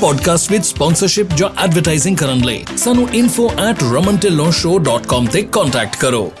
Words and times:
Podcast 0.00 0.52
ਵਿੱਚ 0.52 0.66
sponsorship 0.66 1.26
ਜਾਂ 1.36 1.48
advertising 1.64 2.16
ਕਰਨ 2.16 2.44
ਲਈ 2.44 2.64
ਸਾਨੂੰ 2.76 3.08
info@romantillonshow.com 3.14 5.26
ਤੇ 5.32 5.42
ਕੰਟੈਕਟ 5.52 5.96
ਕਰੋ 5.96 6.32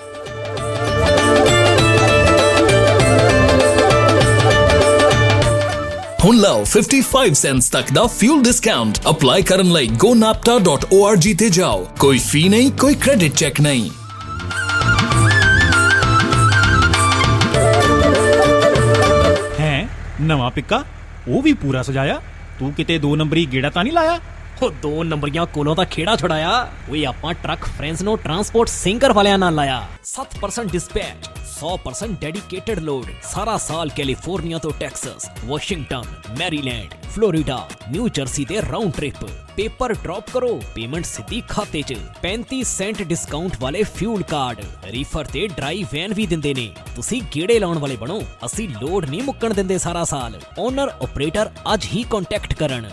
ਹੁਣ 6.24 6.36
ਲਓ 6.36 6.64
55 6.64 7.34
ਸੈਂਟਸ 7.34 7.70
ਤੱਕ 7.70 7.92
ਦਾ 7.92 8.06
ਫਿਊਲ 8.06 8.42
ਡਿਸਕਾਊਂਟ 8.42 8.98
ਅਪਲਾਈ 9.10 9.42
ਕਰਨ 9.42 9.72
ਲਈ 9.72 9.88
gonapta.org 10.04 11.34
ਤੇ 11.38 11.50
ਜਾਓ 11.50 11.86
ਕੋਈ 11.98 12.18
ਫੀ 12.18 12.48
ਨਹੀਂ 12.48 12.72
ਕੋਈ 12.80 12.94
ਕ੍ਰੈਡਿਟ 12.94 13.34
ਚੈੱਕ 13.34 13.60
ਨਹੀਂ 13.60 13.90
ਹੈ 19.60 19.88
ਨਵਾਂ 20.20 20.50
ਪਿੱਕਾ 20.50 20.84
ਉਹ 21.28 21.42
ਵੀ 21.42 21.52
ਪੂਰਾ 21.52 21.82
ਸਜਾਇਆ 21.82 22.20
ਤੂੰ 22.60 22.72
ਕਿਤੇ 22.72 22.98
ਦੋ 22.98 23.16
ਨੰਬਰੀ 23.16 23.46
ਗੇੜਾ 23.46 23.70
ਤਾਂ 23.70 23.84
ਨਹੀਂ 23.84 23.92
ਲਾਇਆ? 23.92 24.20
ਉਹ 24.62 24.70
ਦੋ 24.70 25.04
ਨੰਬਰੀਆਂ 25.04 25.46
ਕੋਲੋਂ 25.46 25.76
ਤਾਂ 25.76 25.84
ਖੇੜਾ 25.84 26.16
ਛੁਡਾਇਆ। 26.16 26.50
ਓਏ 26.90 27.04
ਆਪਾਂ 27.04 27.34
ਟਰੱਕ 27.34 27.64
ਫਰੈਂਡਸ 27.64 28.02
ਨੂੰ 28.02 28.18
ਟਰਾਂਸਪੋਰਟ 28.18 28.68
ਸਿੰਗਰ 28.68 29.12
ਵਾਲਿਆਂ 29.12 29.38
ਨਾਲ 29.38 29.54
ਲਾਇਆ। 29.54 29.86
7% 30.04 30.72
ਡਿਸਪੈਚ 30.72 31.28
100% 31.60 32.14
ਡੈਡੀਕੇਟਡ 32.20 32.78
ਲੋਡ 32.80 33.06
ਸਾਰਾ 33.24 33.56
ਸਾਲ 33.58 33.90
ਕੈਲੀਫੋਰਨੀਆ 33.96 34.58
ਤੋਂ 34.58 34.70
Texas 34.78 35.26
Washington 35.44 36.04
Maryland 36.38 36.94
Florida 37.06 37.56
New 37.90 38.08
Jersey 38.10 38.44
ਦੇ 38.44 38.60
ਰਾਉਂਡ 38.62 38.92
ਟ੍ਰਿਪ 38.92 39.24
ਪੇਪਰ 39.56 39.94
ਡ੍ਰੌਪ 39.94 40.30
ਕਰੋ 40.30 40.60
ਪੇਮੈਂਟ 40.74 41.04
ਸਿੱਧੀ 41.06 41.40
ਖਾਤੇ 41.48 41.82
'ਚ 41.82 41.96
35 42.22 42.60
ਸੈਂਟ 42.66 43.02
ਡਿਸਕਾਊਂਟ 43.04 43.56
ਵਾਲੇ 43.60 43.82
ਫਿਊਲ 43.90 44.22
ਕਾਰਡ 44.30 44.60
ਰੀਫਰ 44.90 45.24
ਤੇ 45.28 45.42
ਡਰਾਈ 45.48 45.82
ਵੈਨ 45.92 46.14
ਵੀ 46.14 46.26
ਦਿੰਦੇ 46.26 46.52
ਨੇ 46.54 46.66
ਤੁਸੀਂ 46.96 47.20
ਗੇੜੇ 47.34 47.58
ਲਾਉਣ 47.58 47.78
ਵਾਲੇ 47.78 47.96
ਬਣੋ 47.96 48.18
ਅਸੀਂ 48.46 48.68
ਲੋਡ 48.70 49.06
ਨਹੀਂ 49.06 49.22
ਮੁੱਕਣ 49.24 49.54
ਦਿੰਦੇ 49.54 49.78
ਸਾਰਾ 49.80 50.04
ਸਾਲ 50.06 50.38
ਓਨਰ 50.58 50.92
ਆਪਰੇਟਰ 51.02 51.50
ਅੱਜ 51.74 51.86
ਹੀ 51.86 52.02
ਕੰਟੈਕਟ 52.10 52.54
ਕਰਨ 52.54 52.88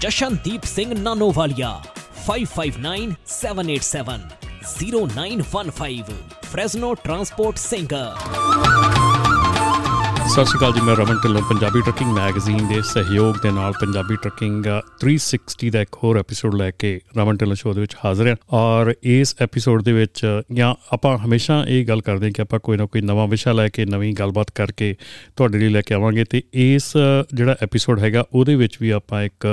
Jashandeep 0.00 0.62
Singh 0.66 0.90
Nanowalia 0.98 1.72
559787 2.26 4.20
0915 4.74 6.39
Fresno 6.50 6.94
transport 6.94 7.58
singer 7.58 8.89
Sat 10.40 10.48
Shri 10.48 10.58
Akal 10.58 10.72
ji, 10.72 10.80
ਮੈਂ 10.80 10.94
ਰਮਨ 10.96 11.16
ਢਿੱਲੋਂ, 11.24 11.40
ਪੰਜਾਬੀ 11.48 11.80
ਟਰੱਕਿੰਗ 11.80 12.12
ਮੈਗਜ਼ੀਨ 12.12 12.68
ਦੇ 12.68 12.80
ਸਹਿਯੋਗ 12.82 13.34
ਦੇ 13.42 13.50
ਨਾਲ 13.52 13.72
ਪੰਜਾਬੀ 13.80 14.16
ਟਰੱਕਿੰਗ 14.22 14.66
360 15.00 15.70
ਦਾ 15.70 15.80
ਇੱਕ 15.82 15.96
ਹੋਰ 16.02 16.18
ਐਪੀਸੋਡ 16.18 16.54
ਲੈ 16.54 16.70
ਕੇ 16.82 16.92
ਰਮਨ 17.16 17.36
ਢਿੱਲੋਂ 17.36 17.56
ਸ਼ੋਅ 17.56 17.74
ਦੇ 17.74 17.80
ਵਿੱਚ 17.80 17.96
ਹਾਜ਼ਰ 18.04 18.28
ਹਾਂ। 18.28 18.36
ਔਰ 18.58 18.92
ਇਸ 19.14 19.34
ਐਪੀਸੋਡ 19.40 19.82
ਦੇ 19.82 19.92
ਵਿੱਚ, 19.92 20.22
ਜਾਂ 20.52 20.74
ਆਪਾਂ 20.92 21.16
ਹਮੇਸ਼ਾ 21.24 21.58
ਇਹ 21.68 21.84
ਗੱਲ 21.86 22.00
ਕਰਦੇ 22.06 22.26
ਹਾਂ 22.26 22.32
ਕਿ 22.32 22.42
ਆਪਾਂ 22.42 22.60
ਕੋਈ 22.68 22.76
ਨਾ 22.76 22.86
ਕੋਈ 22.86 23.00
ਨਵਾਂ 23.00 23.26
ਵਿਸ਼ਾ 23.28 23.52
ਲੈ 23.52 23.68
ਕੇ, 23.68 23.84
ਨਵੀਂ 23.86 24.12
ਗੱਲਬਾਤ 24.18 24.50
ਕਰਕੇ 24.54 24.94
ਤੁਹਾਡੇ 25.36 25.58
ਲਈ 25.58 25.68
ਲੈ 25.68 25.82
ਕੇ 25.82 25.94
ਆਵਾਂਗੇ। 25.94 26.24
ਤੇ 26.30 26.42
ਇਸ, 26.62 26.92
ਜਿਹੜਾ 27.34 27.56
ਐਪੀਸੋਡ 27.62 28.00
ਹੈਗਾ, 28.00 28.24
ਉਹਦੇ 28.32 28.54
ਵਿੱਚ 28.54 28.78
ਵੀ 28.80 28.90
ਆਪਾਂ 29.00 29.22
ਇੱਕ 29.22 29.46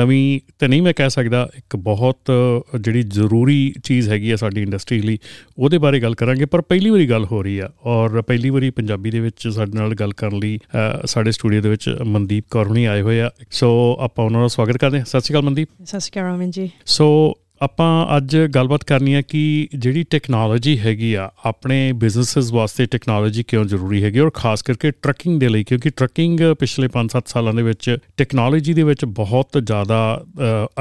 ਨਵੀਂ 0.00 0.40
ਤੇ 0.58 0.68
ਨਹੀਂ 0.68 0.82
ਮੈਂ 0.82 0.94
ਕਹਿ 0.96 1.10
ਸਕਦਾ, 1.10 1.48
ਇੱਕ 1.58 1.76
ਬਹੁਤ 1.76 2.32
ਜਿਹੜੀ 2.80 3.02
ਜ਼ਰੂਰੀ 3.18 3.60
ਚੀਜ਼ 3.84 4.08
ਹੈਗੀ 4.08 4.30
ਆ 4.30 4.36
ਸਾਡੀ 4.36 4.62
ਇੰਡਸਟਰੀ 4.62 5.00
ਲਈ, 5.02 5.18
ਉਹਦੇ 5.58 5.78
ਬਾਰੇ 5.78 6.00
ਗੱਲ 6.00 6.14
ਕਰਾਂਗੇ। 6.14 6.44
ਪਰ 6.46 6.60
ਪਹਿਲੀ 6.60 6.90
ਵਾਰੀ 6.90 7.08
ਗੱਲ 7.10 7.24
ਹੋ 7.32 7.42
ਰਹੀ 7.42 7.58
ਆ, 7.58 7.70
ਔਰ 7.86 8.20
ਪਹਿਲੀ 8.22 8.50
ਵਾਰੀ 8.50 8.70
ਪੰਜਾਬੀ 8.82 9.10
ਦੇ 9.10 9.20
ਵਿੱਚ 9.20 9.48
ਸਾਡੇ 9.48 9.78
ਨਾਲ 9.78 9.96
ਗੱਲ 10.08 10.14
ਕਰਨ 10.16 10.38
ਲਈ 10.38 10.58
ਸਾਡੇ 11.04 11.32
ਸਟੂਡੀਓ 11.32 11.60
ਦੇ 11.60 11.68
ਵਿੱਚ 11.68 11.96
ਮਨਦੀਪ 12.04 12.44
ਕੌਰ 12.50 12.66
ਹੁਣੀ 12.66 12.84
ਆਏ 12.84 13.00
ਹੋਏ 13.00 13.20
ਆ। 13.20 13.30
ਸੋ 13.50 13.96
ਆਪਾਂ 14.00 14.24
ਉਹਨਾਂ 14.24 14.40
ਦਾ 14.40 14.48
ਸਵਾਗਤ 14.48 14.76
ਕਰਦੇ 14.76 14.98
ਹਾਂ। 14.98 15.04
ਸਤਿ 15.04 15.20
ਸ਼੍ਰੀ 15.20 15.32
ਅਕਾਲ 15.32 15.42
ਮਨਦੀਪ। 15.42 15.68
ਸਤਿ 15.84 16.00
ਸ਼੍ਰੀ 16.00 16.20
ਅਕਾਲ 16.20 16.34
ਰਮਨ 16.34 16.50
ਜੀ। 16.50 16.70
ਸੋ 16.86 17.38
ਆਪਾਂ 17.62 18.16
ਅੱਜ 18.16 18.36
ਗੱਲਬਾਤ 18.54 18.84
ਕਰਨੀ 18.84 19.14
ਹੈ 19.14 19.22
ਕਿ 19.22 19.68
ਜਿਹੜੀ 19.74 20.02
ਟੈਕਨੋਲੋਜੀ 20.02 20.78
ਹੈਗੀ 20.78 21.14
ਆ 21.14 21.30
ਆਪਣੇ 21.44 21.92
ਬਿਜ਼ਨੈਸਸ 21.92 22.52
ਵਾਸਤੇ 22.52 22.86
ਟੈਕਨੋਲੋਜੀ 22.86 23.42
ਕਿਉਂ 23.42 23.64
ਜ਼ਰੂਰੀ 23.64 24.02
ਹੈਗੀ 24.04 24.18
ਔਰ 24.18 24.30
ਖਾਸ 24.34 24.62
ਕਰਕੇ 24.62 24.90
ਟਰੱਕਿੰਗ 24.90 25.40
ਦੇ 25.40 25.48
ਲਈ 25.48 25.64
ਕਿਉਂਕਿ 25.64 25.90
ਟਰੱਕਿੰਗ 25.90 26.40
ਪਿਛਲੇ 26.58 26.88
5-7 26.88 27.26
ਸਾਲਾਂ 27.26 27.54
ਦੇ 27.54 27.62
ਵਿੱਚ 27.62 27.98
ਟੈਕਨੋਲੋਜੀ 28.16 28.74
ਦੇ 28.74 28.82
ਵਿੱਚ 28.82 29.04
ਬਹੁਤ 29.04 29.60
ਜ਼ਿਆਦਾ 29.64 30.24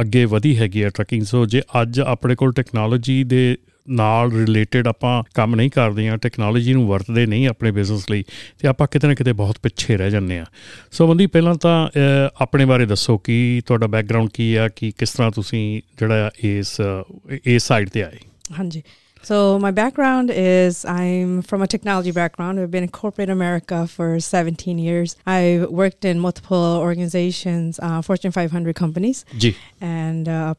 ਅੱਗੇ 0.01 0.25
ਵਧੀ 0.25 0.57
ਹੈਗੀ 0.57 0.81
ਆ 0.81 0.89
ਟਰੱਕਿੰਗ 0.89 1.23
ਸੋ 1.23 1.45
ਜੇ 1.45 1.61
ਅੱਜ 1.81 1.99
ਆਪਣੇ 1.99 2.35
ਕੋਲ 2.35 2.53
ਟੈਕਨੋਲੋਜੀ 2.53 3.23
ਦੇ 3.23 3.57
ਨਾਲ 3.89 4.31
ਰਿਲੇਟਡ 4.31 4.87
ਆਪਾਂ 4.87 5.23
ਕੰਮ 5.33 5.55
ਨਹੀਂ 5.55 5.69
ਕਰਦੇ 5.69 6.07
ਆ 6.09 6.15
ਟੈਕਨੋਲੋਜੀ 6.17 6.73
ਨੂੰ 6.73 6.87
ਵਰਤਦੇ 6.87 7.25
ਨਹੀਂ 7.25 7.47
ਆਪਣੇ 7.47 7.71
ਬਿਜ਼ਨਸ 7.71 8.09
ਲਈ, 8.11 8.23
ਤੇ 8.59 8.67
ਆਪਾਂ 8.67 8.87
ਕਿਤੇ 8.87 9.07
ਨਾ 9.07 9.13
ਕਿਤੇ 9.13 9.33
ਬਹੁਤ 9.33 9.59
ਪਿੱਛੇ 9.63 9.97
ਰਹਿ 9.97 10.11
ਜਾਂਦੇ 10.11 10.39
ਆ 10.39 10.45
ਸੋ 10.91 11.07
ਬੰਦੀ, 11.07 11.27
ਪਹਿਲਾਂ 11.27 11.55
ਤਾਂ 11.55 11.89
ਆਪਣੇ 12.41 12.65
ਬਾਰੇ 12.65 12.85
ਦੱਸੋ 12.85 13.17
ਕਿ 13.17 13.61
ਤੁਹਾਡਾ 13.65 13.87
ਬੈਕਗ੍ਰਾਉਂਡ 13.87 14.29
ਕੀ 14.33 14.53
ਆ, 14.55 14.67
ਕਿ 14.67 14.91
ਕਿਸ 14.97 15.11
ਤਰ੍ਹਾਂ 15.11 15.31
ਤੁਸੀਂ 15.31 15.81
ਜਿਹੜਾ 15.99 16.31
ਇਸ 16.43 16.77
ਇਸ 17.45 17.67
ਸਾਈਡ 17.67 17.89
ਤੇ 17.89 18.03
ਆਏ? 18.03 18.17
ਹਾਂਜੀ। 18.59 18.83
So 19.23 19.59
my 19.59 19.71
background 19.71 20.31
is 20.31 20.85
I'm 20.85 21.41
from 21.41 21.61
a 21.61 21.67
technology 21.67 22.11
background. 22.11 22.59
I've 22.59 22.71
been 22.71 22.83
in 22.83 22.89
corporate 22.89 23.29
America 23.29 23.87
for 23.87 24.19
17 24.19 24.77
years. 24.77 25.15
I've 25.25 25.69
worked 25.69 26.05
in 26.05 26.19
multiple 26.19 26.57
organizations, 26.57 27.79
uh, 27.81 28.01
Fortune 28.01 28.31
500 28.31 28.75
companies, 28.75 29.25
and 29.81 30.27
uh, 30.29 30.53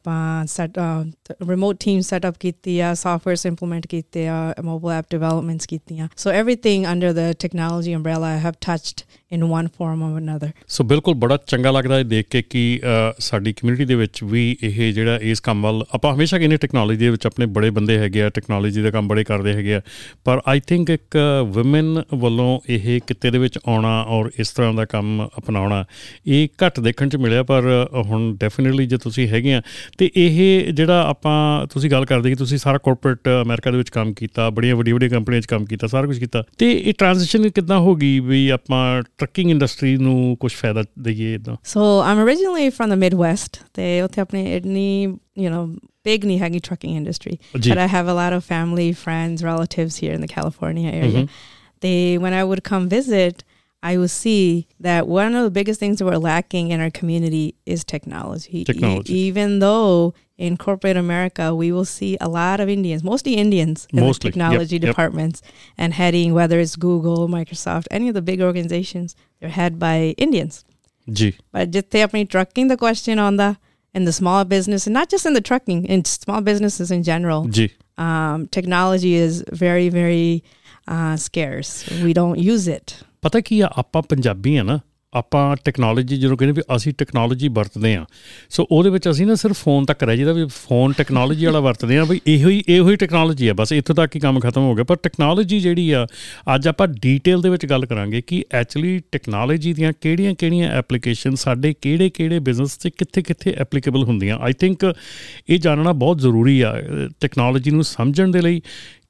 set 0.46 0.76
uh, 0.76 1.04
remote 1.40 1.80
team 1.80 2.02
setup 2.02 2.38
kitiya 2.38 2.92
softwares 2.94 3.44
implement 3.44 3.88
kitiya 3.88 4.62
mobile 4.62 4.90
app 4.90 5.08
developments 5.08 5.66
kitiya. 5.66 6.10
So 6.16 6.30
everything 6.30 6.86
under 6.86 7.12
the 7.12 7.34
technology 7.34 7.92
umbrella 7.92 8.26
I 8.28 8.36
have 8.36 8.60
touched 8.60 9.04
in 9.32 9.42
one 9.48 9.66
form 9.70 10.02
or 10.04 10.10
another. 10.18 10.48
ਸੋ 10.68 10.84
ਬਿਲਕੁਲ 10.84 11.14
ਬੜਾ 11.14 11.36
ਚੰਗਾ 11.46 11.70
ਲੱਗਦਾ 11.70 11.96
ਹੈ 11.96 12.02
ਦੇਖ 12.02 12.26
ਕੇ 12.30 12.42
ਕਿ 12.42 12.80
ਸਾਡੀ 13.18 13.52
community 13.52 13.84
ਦੇ 13.84 13.94
ਵਿੱਚ 13.94 14.22
ਵੀ 14.24 14.44
ਇਹ 14.62 14.92
ਜਿਹੜਾ 14.92 15.18
ਇਸ 15.22 15.40
ਕੰਮ 15.40 15.62
ਵੱਲ, 15.62 15.84
ਆਪਾਂ 15.94 16.14
ਹਮੇਸ਼ਾ 16.14 16.38
ਕਹਿੰਦੇ 16.38 16.56
ਟੈਕਨੋਲੋਜੀ 16.56 16.98
ਦੇ 16.98 17.10
ਵਿੱਚ 17.10 17.26
ਆਪਣੇ 17.26 17.46
ਬੜੇ 17.56 17.70
ਬੰਦੇ 17.70 17.98
ਹੈਗੇ 17.98 18.22
ਆ 18.22 18.28
ਟੈਕਨੋਲੋਜੀ 18.28 18.82
ਦਾ 18.82 18.90
ਕੰਮ 18.90 19.08
ਬੜੇ 19.08 19.24
ਕਰਦੇ 19.24 19.52
ਹੈਗੇ 19.54 19.74
ਆ, 19.74 19.80
ਪਰ 20.24 20.40
ਆਈ 20.46 20.60
ਥਿੰਕ 20.66 20.90
ਇੱਕ 20.90 21.16
ਔਮਨ 21.58 22.02
ਵੱਲੋਂ 22.14 22.48
ਇਹ 22.68 23.00
ਕਿਤੇ 23.06 23.30
ਦੇ 23.30 23.38
ਵਿੱਚ 23.38 23.58
ਆਉਣਾ 23.66 23.90
ਔਰ 24.08 24.30
ਇਸ 24.38 24.50
ਤਰ੍ਹਾਂ 24.50 24.72
ਦਾ 24.74 24.84
ਕੰਮ 24.84 25.26
ਅਪਣਾਉਣਾ, 25.38 25.84
ਇਹ 26.26 26.48
ਘੱਟ 26.64 26.80
ਦੇਖਣ 26.80 27.08
ਚ 27.08 27.16
ਮਿਲਿਆ, 27.16 27.42
ਪਰ 27.42 27.68
ਹੁਣ 28.06 28.34
ਡੈਫੀਨਿਟਲੀ 28.40 28.86
ਜੇ 28.86 28.96
ਤੁਸੀਂ 28.96 29.28
ਹੈਗੇ 29.28 29.54
ਆ, 29.54 29.62
ਤੇ 29.98 30.10
ਇਹ 30.16 30.72
ਜਿਹੜਾ 30.72 31.02
ਆਪਾਂ 31.08 31.66
ਤੁਸੀਂ 31.72 31.90
ਗੱਲ 31.90 32.04
ਕਰਦੇ 32.06 32.30
ਕਿ 32.30 32.36
ਤੁਸੀਂ 32.36 32.58
ਸਾਰਾ 32.58 32.78
ਕਾਰਪੋਰੇਟ 32.78 33.28
ਅਮਰੀਕਾ 33.42 33.70
ਦੇ 33.70 33.76
ਵਿੱਚ 33.78 33.90
ਕੰਮ 33.90 34.12
ਕੀਤਾ, 34.14 34.48
ਬੜੀਆਂ 34.50 34.76
ਵੱਡੀਆਂ 34.76 34.94
ਵੱਡੀਆਂ 34.94 35.10
ਕੰਪਨੀਆਂ 35.10 35.42
'ਚ 35.42 35.46
ਕੰਮ 35.46 35.64
ਕੀਤਾ, 35.64 35.86
ਸਾਰਾ 35.86 36.06
ਕੁਝ 36.06 36.18
ਕੀਤਾ, 36.18 36.42
ਤੇ 36.58 36.72
ਇਹ 36.72 36.92
ਟ੍ਰਾਂਜੀਸ਼ਨ 36.98 37.48
ਕਿੱਦਾਂ 37.50 37.78
ਹੋ 37.78 37.94
ਗਈ 37.96 38.18
ਵੀ 38.20 38.48
ਆਪਾਂ 38.48 39.02
ਟਰੱਕਿੰਗ 39.17 39.49
ਇੰਡਸਟਰੀ 39.49 39.97
ਨੂੰ 39.97 40.37
ਕੁਝ 40.39 40.53
ਫਾਇਦਾ 40.53 40.83
ਦਈਏ 40.99 41.33
ਇਦਾਂ 41.35 41.55
ਸੋ 41.63 42.01
ਆਮ 42.01 42.23
originally 42.25 42.69
from 42.77 42.93
the 42.93 42.99
midwest 43.03 43.63
ਤੇ 43.73 44.01
ਉੱਥੇ 44.01 44.21
ਆਪਣੇ 44.21 44.55
ਇੰਨੀ 44.55 45.05
you 45.39 45.49
know 45.49 45.65
big 46.03 46.25
Nihagi 46.25 46.61
trucking 46.61 46.95
industry. 46.95 47.39
But 47.53 47.77
I 47.77 47.85
have 47.85 48.07
a 48.07 48.13
lot 48.13 48.33
of 48.33 48.43
family, 48.43 48.93
friends, 48.93 49.43
relatives 49.43 49.95
here 49.97 50.13
in 50.13 50.21
the 50.21 50.27
California 50.27 50.89
area. 50.89 51.21
Mm-hmm. 51.23 51.25
They, 51.79 52.17
when 52.17 52.33
I 52.33 52.43
would 52.43 52.63
come 52.63 52.89
visit, 52.89 53.43
I 53.82 53.96
will 53.96 54.08
see 54.08 54.66
that 54.80 55.06
one 55.06 55.34
of 55.34 55.44
the 55.44 55.50
biggest 55.50 55.78
things 55.78 55.98
that 55.98 56.04
we're 56.04 56.16
lacking 56.16 56.70
in 56.70 56.80
our 56.80 56.90
community 56.90 57.54
is 57.64 57.84
technology. 57.84 58.64
Technology. 58.64 59.14
E- 59.14 59.26
even 59.26 59.60
though 59.60 60.14
in 60.36 60.56
corporate 60.56 60.96
America, 60.96 61.54
we 61.54 61.70
will 61.70 61.84
see 61.84 62.16
a 62.20 62.28
lot 62.28 62.60
of 62.60 62.68
Indians, 62.68 63.04
mostly 63.04 63.34
Indians 63.34 63.86
in 63.92 64.00
mostly. 64.00 64.30
the 64.30 64.32
technology 64.32 64.76
yep. 64.76 64.82
departments 64.82 65.42
yep. 65.44 65.54
and 65.78 65.94
heading, 65.94 66.34
whether 66.34 66.58
it's 66.58 66.76
Google, 66.76 67.28
Microsoft, 67.28 67.86
any 67.90 68.08
of 68.08 68.14
the 68.14 68.22
big 68.22 68.40
organizations, 68.40 69.14
they're 69.40 69.50
head 69.50 69.78
by 69.78 70.14
Indians. 70.18 70.64
G. 71.10 71.36
But 71.52 71.70
just 71.70 71.90
they 71.90 72.06
trucking 72.24 72.68
the 72.68 72.76
question 72.76 73.18
on 73.18 73.36
the 73.36 73.56
in 73.94 74.04
the 74.04 74.12
small 74.12 74.44
business 74.44 74.86
and 74.86 74.94
not 74.94 75.08
just 75.08 75.24
in 75.24 75.32
the 75.32 75.40
trucking 75.40 75.86
in 75.86 76.04
small 76.04 76.40
businesses 76.40 76.90
in 76.90 77.02
general 77.02 77.46
G. 77.46 77.72
Um, 77.96 78.46
technology 78.48 79.14
is 79.14 79.42
very 79.50 79.88
very 79.88 80.44
uh, 80.86 81.16
scarce 81.16 81.88
we 82.02 82.12
don't 82.12 82.38
use 82.38 82.68
it 82.68 83.02
ਪਤਾ 83.22 83.40
ਕੀ 83.40 83.60
ਆ 83.60 83.68
ਆਪਾਂ 83.76 84.02
ਪੰਜਾਬੀ 84.02 84.56
ਆ 84.56 84.62
ਨਾ 84.62 84.78
ਆਪਾਂ 85.18 85.56
technology 85.64 86.16
ਜਦੋਂ 86.16 86.36
ਕਹਿੰਦੇ 86.36 86.52
ਵੀ 86.52 86.76
ਅਸੀਂ 86.76 86.92
technology 86.98 87.48
ਵਰਤਦੇ 87.48 87.96
ਆ 87.96 88.04
ਸੋ 88.50 88.66
ਉਹਦੇ 88.70 88.90
ਵਿੱਚ 88.90 89.10
ਅਸੀਂ 89.10 89.26
ਨਾ 89.26 89.34
ਸਿਰਫ 89.34 89.56
ਫੋਨ 89.62 89.84
ਤੱਕ 89.84 90.02
ਰਹਿ 90.02 90.16
ਜਿਹਦਾ 90.16 90.32
ਵੀ 90.32 90.46
ਫੋਨ 90.46 90.92
ਟੈਕਨੋਲੋਜੀ 90.92 91.46
ਵਾਲਾ 91.46 91.60
ਵਰਤਦੇ 91.60 91.98
ਆ 91.98 92.04
ਵੀ 92.04 92.20
ਇਹੋ 92.26 92.48
ਹੀ 92.48 92.64
ਇਹੋ 92.68 92.90
ਹੀ 92.90 92.96
ਟੈਕਨੋਲੋਜੀ 92.96 93.48
ਆ, 93.48 93.54
ਬਸ 93.54 93.72
ਇੱਥੋਂ 93.72 93.94
ਤੱਕ 93.94 94.16
ਹੀ 94.16 94.20
ਕੰਮ 94.20 94.40
ਖਤਮ 94.40 94.60
ਹੋ 94.60 94.74
ਗਿਆ। 94.74 94.84
ਪਰ 94.84 94.96
ਟੈਕਨੋਲੋਜੀ 94.96 95.60
ਜਿਹੜੀ 95.60 95.90
ਆ, 95.90 96.06
ਅੱਜ 96.54 96.68
ਆਪਾਂ 96.68 96.88
ਡੀਟੇਲ 96.88 97.40
ਦੇ 97.40 97.48
ਵਿੱਚ 97.48 97.66
ਗੱਲ 97.66 97.86
ਕਰਾਂਗੇ 97.86 98.20
ਕਿ 98.20 98.44
ਐਕਚੁਅਲੀ 98.52 99.00
ਟੈਕਨੋਲੋਜੀ 99.12 99.72
ਦੀਆਂ 99.72 99.92
ਕਿਹੜੀਆਂ-ਕਿਹੜੀਆਂ 100.00 100.70
ਐਪਲੀਕੇਸ਼ਨ 100.70 101.34
ਸਾਡੇ 101.34 101.74
ਕਿਹੜੇ-ਕਿਹੜੇ 101.82 102.38
ਬਿਜ਼ਨਸ 102.38 102.76
ਤੇ 102.76 102.90
ਕਿੱਥੇ-ਕਿੱਥੇ 102.90 103.54
ਐਪਲੀਕੇਬਲ 103.58 104.04
ਹੁੰਦੀਆਂ। 104.04 104.38
ਆਈ 104.38 104.52
ਥਿੰਕ 104.52 104.94
ਇਹ 105.48 105.58
ਜਾਣਨਾ 105.58 105.92
ਬਹੁਤ 105.92 106.18
ਜ਼ਰੂਰੀ 106.18 106.60
ਆ 106.60 106.74
ਟੈਕਨੋਲੋਜੀ 107.20 107.70
ਨੂੰ 107.70 107.84
ਸਮਝਣ 107.84 108.30
ਦੇ 108.30 108.42
ਲਈ 108.42 108.62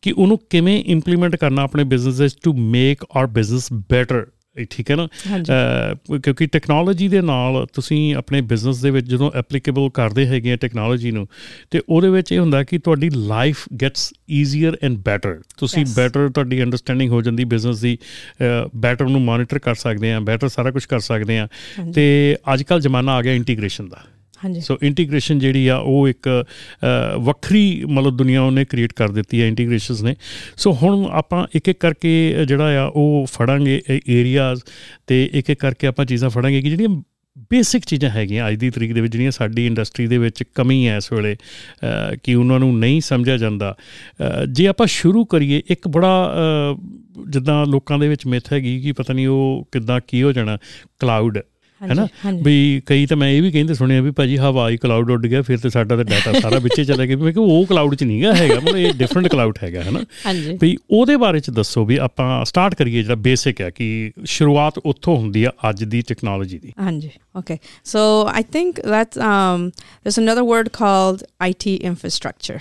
ਕਿ 0.02 0.12
ਉਹਨੂੰ 0.12 0.38
ਕਿਵੇਂ 0.50 0.84
ਇੰਪਲੀਮੈਂਟ 0.84 1.37
ਕਰਨਾ 1.37 1.62
ਆਪਣੇ 1.62 1.84
ਬਿਜ਼ਨਸ 1.84 2.20
ਵਿੱਚ 2.20 2.37
to 2.43 2.52
make 2.52 3.05
our 3.16 3.26
business 3.26 3.72
better 3.72 4.26
ਠੀਕ 4.70 4.90
ਹੈ 4.90 4.96
ਨਾ? 4.96 5.08
ਕਿਉਂਕਿ 6.19 6.46
ਟੈਕਨੋਲੋਜੀ 6.46 7.08
ਦੇ 7.08 7.20
ਨਾਲ 7.20 7.66
ਤੁਸੀਂ 7.72 8.14
ਆਪਣੇ 8.14 8.40
ਬਿਜ਼ਨਸ 8.40 8.82
ਦੇ 8.82 8.90
ਵਿੱਚ 8.90 9.06
ਜਦੋਂ 9.06 9.31
ਐਪਲੀਕੇਬਲ 9.34 9.90
ਕਰਦੇ 9.90 10.26
ਹੈਗੇ 10.26 10.52
ਆ 10.52 10.56
ਟੈਕਨੋਲੋਜੀ 10.56 11.10
ਨੂੰ 11.10 11.28
ਤੇ 11.70 11.81
ਉਹਦੇ 11.88 12.08
ਵਿੱਚ 12.08 12.32
ਇਹ 12.32 12.38
ਹੁੰਦਾ 12.38 12.64
ਕਿ 12.64 12.78
ਤੁਹਾਡੀ 12.78 13.10
life 13.10 13.58
gets 13.82 14.12
easier 14.31 14.76
and 14.82 14.99
better 14.99 15.40
ਤੁਸੀਂ 15.58 15.87
ਬੈਟਰ 15.96 16.28
ਤੁਹਾਡੀ 16.28 16.62
ਅੰਡਰਸਟੈਂਡਿੰਗ 16.62 17.10
ਹੋ 17.10 17.22
ਜਾਂਦੀ 17.22 17.44
ਬਿਜ਼ਨਸ 17.44 17.81
ਦੀ 17.81 17.99
ਬੈਟਰ 18.76 19.08
ਨੂੰ 19.08 19.20
ਮੋਨੀਟਰ 19.22 19.58
ਕਰ 19.58 19.75
ਸਕਦੇ 19.75 20.12
ਆ 20.12 20.20
ਬੈਟਰ 20.20 20.49
ਸਾਰਾ 20.49 20.70
ਕੁਝ 20.70 20.84
ਕਰ 20.84 20.99
ਸਕਦੇ 20.99 21.38
ਆ। 21.38 21.49
ਤੇ 21.94 22.37
ਅੱਜ 22.55 22.62
ਕੱਲ 22.62 22.81
ਜ਼ਮਾਨਾ 22.81 23.12
ਆ 23.12 23.22
ਗਿਆ 23.22 23.32
ਇੰਟੀਗ੍ਰੇਸ਼ਨ 23.32 23.88
ਦਾ। 23.88 24.00
ਹਾਂਜੀ। 24.44 24.61
ਸੋ 24.61 24.76
ਇੰਟੀਗ੍ਰੇਸ਼ਨ 24.82 25.38
ਜਿਹੜੀ 25.38 25.67
ਆ, 25.69 25.76
ਉਹ 25.76 26.08
ਇੱਕ 26.08 26.29
ਵੱਖਰੀ 27.20 27.85
ਮਤਲਬ 27.85 28.17
ਦੁਨੀਆ 28.17 28.43
ਉਹਨੇ 28.43 28.64
ਕ੍ਰੀਏਟ 28.64 28.93
ਕਰ 28.93 29.08
ਦਿੱਤੀ 29.11 29.40
ਹੈ 29.43 29.46
ਇੰਟੀਗ੍ਰੇਸ਼ਨਸ 29.46 30.02
ਨੇ। 30.02 30.14
ਸੋ 30.56 30.73
ਹੁਣ 30.73 31.06
ਆਪਾਂ 31.12 31.46
ਇੱਕ 31.55 31.69
ਇੱਕ 31.69 31.81
ਕਰਕੇ 31.81 32.44
ਜਿਹੜਾ 32.49 32.85
ਆ, 32.85 32.87
ਉਹ 32.87 33.26
ਫੜਾਂਗੇ 33.32 33.81
ਏਰੀਆਜ਼ 33.90 34.62
ਤੇ 35.06 35.29
ਇੱਕ 35.32 35.50
ਇੱਕ 35.50 35.61
ਕਰਕੇ 35.61 35.87
ਆਪਾਂ 35.87 36.05
ਚੀਜ਼ਾਂ 36.05 36.31
ਫੜਾਂਗੇ 36.31 36.62
ਕਿ 36.62 36.70
ਜਿਹੜੀਆਂ 36.70 37.02
ਬੇਸਿਕ 37.50 37.85
ਚੀਜ਼ਾਂ 37.87 38.11
ਹੈਗੀਆਂ 38.11 38.49
ਅੱਜ 38.49 38.55
ਦੀ 38.56 38.69
ਤਰੀਕ 38.70 38.93
ਦੇ 38.93 39.00
ਵਿੱਚ, 39.00 39.12
ਜਿਹੜੀਆਂ 39.12 39.31
ਸਾਡੀ 39.31 39.67
ਇੰਡਸਟਰੀ 39.67 40.06
ਦੇ 40.06 40.19
ਵਿੱਚ 40.19 40.43
ਕਮੀ 40.55 40.87
ਹੈ 40.88 40.96
ਇਸ 40.96 41.12
ਵੇਲੇ 41.12 41.37
ਕਿ 42.23 42.34
ਉਹਨਾਂ 42.34 42.58
ਨੂੰ 42.58 42.79
ਨਹੀਂ 42.79 43.00
ਸਮਝਿਆ 43.00 43.37
ਜਾਂਦਾ। 43.37 43.75
ਜੇ 44.49 44.67
ਆਪਾਂ 44.67 44.87
ਸ਼ੁਰੂ 44.87 45.25
ਕਰੀਏ, 45.25 45.62
ਇੱਕ 45.70 45.88
ਬੜਾ 45.88 46.32
ਜਿੱਦਾਂ 47.29 47.64
ਲੋਕਾਂ 47.67 47.99
ਦੇ 47.99 48.08
ਵਿੱਚ 48.08 48.26
ਮਿੱਥ 48.26 48.52
ਹੈਗੀ 48.52 48.81
ਕਿ 48.81 48.93
ਪਤਾ 48.93 49.14
ਨਹੀਂ 49.14 49.26
ਉਹ 49.26 49.69
ਕਿੱਦਾਂ 49.73 50.00
ਕੀ 50.08 50.23
ਹੋ 50.23 50.32
ਜਾਣਾ 50.32 50.58
ਕਲਾਊਡ 50.99 51.38
ਹੈਨਾ? 51.82 52.06
ਵੀ 52.44 52.82
ਕਈ 52.86 53.06
ਤਾਂ 53.06 53.16
ਮੈਂ 53.16 53.28
ਇਹ 53.30 53.42
ਵੀ 53.42 53.50
ਕਹਿੰਦੇ 53.50 53.75
ਸੁਣਿਆ 53.75 54.00
ਵੀ 54.02 54.10
ਭਾਜੀ 54.10 54.36
ਹਵਾਈ 54.38 54.76
ਕਲਾਊਡ 54.76 55.10
ਉੱਡ 55.10 55.26
ਗਿਆ 55.26 55.42
ਫਿਰ 55.42 55.58
ਤੇ 55.58 55.70
ਸਾਡਾ 55.70 55.96
ਤਾਂ 55.96 56.04
ਡਾਟਾ 56.04 56.32
ਸਾਰਾ 56.40 56.58
ਵਿੱਚੇ 56.58 56.84
ਚਲਾ 56.84 57.04
ਗਿਆ। 57.06 57.16
ਮੈਂ 57.16 57.32
ਕਿ 57.32 57.40
ਉਹ 57.40 57.66
ਕਲਾਊਡ 57.66 57.94
'ਚ 57.94 58.04
ਨਹੀਂਗਾ 58.04 58.34
ਹੈਗਾ 58.34 58.54
ਮਤਲਬ 58.54 58.76
ਇਹ 58.76 58.92
ਡਿਫਰੈਂਟ 58.94 59.28
ਕਲਾਊਡ 59.28 59.58
ਹੈਗਾ 59.62 59.82
ਹੈਨਾ? 59.82 60.04
ਵੀ 60.60 60.76
ਉਹਦੇ 60.90 61.16
ਬਾਰੇ 61.16 61.40
'ਚ 61.40 61.50
ਦੱਸੋ 61.50 61.84
ਵੀ 61.84 61.96
ਆਪਾਂ 61.96 62.44
ਸਟਾਰਟ 62.44 62.75
ਕਰੀਏ 62.75 63.02
ਜਿਹੜਾ 63.02 63.14
ਬੇਸਿਕ 63.14 63.60
ਹੈ 63.60 63.70
ਕਿ 63.70 63.88
ਸ਼ੁਰੂਆਤ 64.25 64.78
ਉੱਥੋਂ 64.78 65.16
ਹੁੰਦੀ 65.16 65.44
ਆ 65.44 65.52
ਅੱਜ 65.70 65.84
ਦੀ 65.84 66.00
ਟੈਕਨੋਲੋਜੀ 66.08 66.58
ਦੀ। 66.58 66.72
ਹਾਂਜੀ 66.80 67.10
okay 67.36 67.58
so 67.84 67.98
I 68.26 68.42
think 68.52 68.81
that's 68.81 69.19
um 69.19 69.62
there's 70.04 70.19
another 70.22 70.44
word 70.48 70.69
called 70.78 71.22
IT 71.48 71.70
infrastructure. 71.90 72.58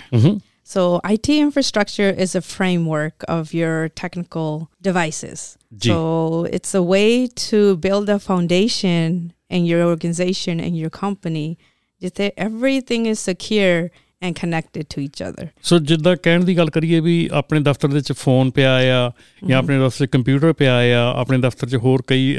So, 0.68 1.00
IT 1.02 1.30
infrastructure 1.30 2.10
is 2.10 2.34
a 2.34 2.42
framework 2.42 3.24
of 3.26 3.54
your 3.54 3.88
technical 3.88 4.70
devices. 4.82 5.56
G. 5.74 5.88
So, 5.88 6.44
it's 6.44 6.74
a 6.74 6.82
way 6.82 7.26
to 7.26 7.78
build 7.78 8.10
a 8.10 8.18
foundation 8.18 9.32
in 9.48 9.64
your 9.64 9.82
organization 9.84 10.60
and 10.60 10.76
your 10.76 10.90
company 10.90 11.56
that 12.02 12.34
everything 12.36 13.06
is 13.06 13.18
secure 13.18 13.90
and 14.22 14.34
connected 14.34 14.88
to 14.90 15.00
each 15.00 15.20
other. 15.22 15.44
So 15.62 15.78
ਜਿੱਦਾਂ 15.80 16.14
ਕਹਿਣ 16.16 16.44
ਦੀ 16.44 16.56
ਗੱਲ 16.56 16.70
ਕਰੀਏ 16.70 16.98
ਵੀ 17.00 17.14
ਆਪਣੇ 17.32 17.60
ਦਫ਼ਤਰ 17.60 17.88
ਦੇ 17.88 17.94
ਵਿੱਚ 17.94 18.12
phone 18.12 18.50
ਪਿਆ 18.50 18.72
ਆ 18.72 19.10
ਜਾਂ 19.42 19.58
ਆਪਣੇ 19.58 19.78
ਦਫ਼ਤਰ 19.78 20.06
'ਚ 20.06 20.10
ਕੰਪਿਊਟਰ 20.10 20.52
ਪਿਆ 20.52 20.74
ਆ 20.94 21.02
ਆਪਣੇ 21.12 21.38
ਦਫ਼ਤਰ 21.38 21.68
'ਚ 21.68 21.76
ਹੋਰ 21.76 22.02
ਕਈ 22.06 22.34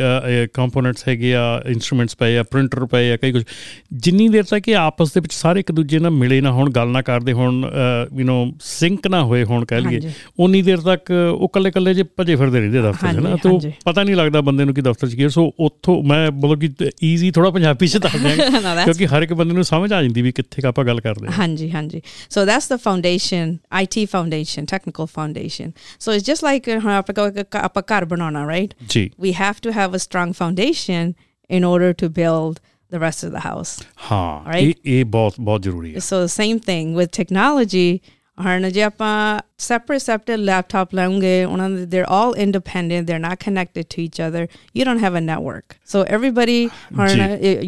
ਕੰਪੋਨੈਂਟਸ 0.53 1.07
ਹੈਗੇ 1.07 1.33
ਆ 1.35 1.43
ਇਨਸਟਰੂਮੈਂਟਸ 1.67 2.15
ਪਏ 2.15 2.37
ਆ 2.37 2.43
ਪ੍ਰਿੰਟਰ 2.43 2.85
ਪਏ 2.85 3.11
ਆ 3.11 3.17
ਕਈ 3.17 3.31
ਕੁਝ 3.31 3.43
ਜਿੰਨੀ 3.99 4.27
ਦੇਰ 4.29 4.43
ਤੱਕ 4.43 4.67
ਇਹ 4.69 4.75
ਆਪਸ 4.75 5.13
ਦੇ 5.13 5.19
ਵਿੱਚ 5.19 5.33
ਸਾਰੇ 5.33 5.59
ਇੱਕ 5.59 5.71
ਦੂਜੇ 5.71 5.99
ਨਾਲ 5.99 6.11
ਮਿਲੇ 6.13 6.39
ਨਾ 6.41 6.51
ਹੋਣ 6.51 6.69
ਗੱਲ 6.71 6.89
ਨਾ 6.89 7.01
ਕਰਦੇ 7.01 7.33
ਹੋਣ 7.33 7.63
ਯੂ 8.13 8.25
نو 8.25 8.51
ਸਿੰਕ 8.63 9.07
ਨਾ 9.07 9.23
ਹੋਏ 9.23 9.43
ਹੋਣ 9.43 9.65
ਕਹਿ 9.65 9.81
ਲਈਏ 9.81 10.11
ਉਨੀ 10.39 10.61
ਦੇਰ 10.61 10.81
ਤੱਕ 10.81 11.11
ਉਹ 11.31 11.47
ਕੱਲੇ 11.49 11.71
ਕੱਲੇ 11.71 11.93
ਜੇ 11.93 12.03
ਭਜੇ 12.17 12.35
ਫਿਰਦੇ 12.35 12.59
ਰਹਿੰਦੇ 12.59 12.81
ਦਫ਼ਤਰ 12.81 13.13
'ਚ 13.13 13.17
ਨਾ? 13.17 13.35
ਤੋਂ 13.37 13.59
ਪਤਾ 13.85 14.03
ਨਹੀਂ 14.03 14.15
ਲੱਗਦਾ 14.15 14.41
ਬੰਦੇ 14.41 14.65
ਨੂੰ 14.65 14.73
ਕਿ 14.73 14.81
ਦਫ਼ਤਰ 14.81 15.07
'ਚ 15.07 15.15
ਕੀ 15.15 15.29
ਸੋ 15.29 15.51
ਉੱਥੋਂ 15.61 16.01
ਮੈਂ 16.03 16.19
ਮਤਲਬ 16.33 16.59
ਕਿ 16.61 16.89
ਈਜ਼ੀ 17.05 17.31
ਥੋੜਾ 17.31 17.49
ਪੰਜਾਬੀ 17.51 17.87
'ਚ 17.87 17.97
ਦੱਸ 17.99 18.15
ਦਿਆਂ 18.17 18.35
ਕਿਉਂਕਿ 18.85 19.07
ਹਰ 19.07 19.23
ਇੱਕ 19.23 19.33
ਬੰਦੇ 19.33 19.53
ਨੂੰ 19.53 19.63
ਸਮਝ 19.65 19.91
ਆ 19.93 20.01
ਜਾਂਦੀ 20.01 20.21
ਵੀ 20.21 20.31
ਕਿੱਥੇ 20.31 20.67
ਆਪਾਂ 20.67 20.85
ਗੱਲ 20.85 21.01
ਕਰਦੇ 21.01 21.27
ਹਾਂ। 21.27 21.33
ਹਾਂਜੀ। 21.33 21.68
ਹਾਂਜੀ 21.68 22.00
so 22.36 22.44
that's 22.50 22.68
the 22.72 22.78
foundation 22.78 23.58
IT 23.82 23.96
foundation 24.14 24.66
technical 24.74 25.06
foundation 25.06 25.72
so 25.98 26.12
it's 26.16 26.26
just 26.32 26.42
like 26.50 26.68
ਆਪਾਂ 27.62 27.82
ਘਰ 27.82 28.04
ਬਣਾਉਣਾ 28.04 28.46
right 28.48 28.74
ਜੀ 28.88 29.10
we 29.26 29.32
have 29.32 29.60
to 29.68 29.72
have 29.72 29.94
a 29.94 30.02
strong 30.06 30.32
foundation 30.42 31.14
in 31.50 31.64
order 31.72 31.92
to 32.02 32.08
build 32.08 32.60
the 32.94 33.00
rest 33.06 33.24
of 33.28 33.32
the 33.36 33.44
house 33.46 33.72
ਹਾਂ 34.10 34.56
ਇਹ 34.56 34.74
ਇਹ 34.84 35.04
ਬਹੁਤ 35.04 35.34
ਬਹੁਤ 35.40 35.62
ਜ਼ਰੂਰੀ 35.62 35.94
ਹੈ 35.94 35.98
so 35.98 36.20
the 36.26 36.34
same 36.42 36.60
thing 36.68 36.94
with 37.00 37.10
technology 37.22 37.98
ਹੁਣ 38.44 38.68
ਜੇ 38.70 38.82
ਆਪਾਂ 38.82 39.38
separate 39.62 40.02
separate 40.04 40.40
laptop 40.46 40.94
ਲਾਉਂਗੇ 40.94 41.44
ਉਹਨਾਂ 41.44 41.68
ਦੇ 41.70 41.84
they're 41.92 42.10
all 42.18 42.32
independent 42.44 43.06
they're 43.10 43.24
not 43.26 43.38
connected 43.46 43.84
to 43.94 44.00
each 44.04 44.18
other 44.26 44.42
you 44.78 44.84
don't 44.88 45.02
have 45.06 45.14
a 45.14 45.24
network 45.26 45.76
so 45.92 46.02
everybody 46.16 46.68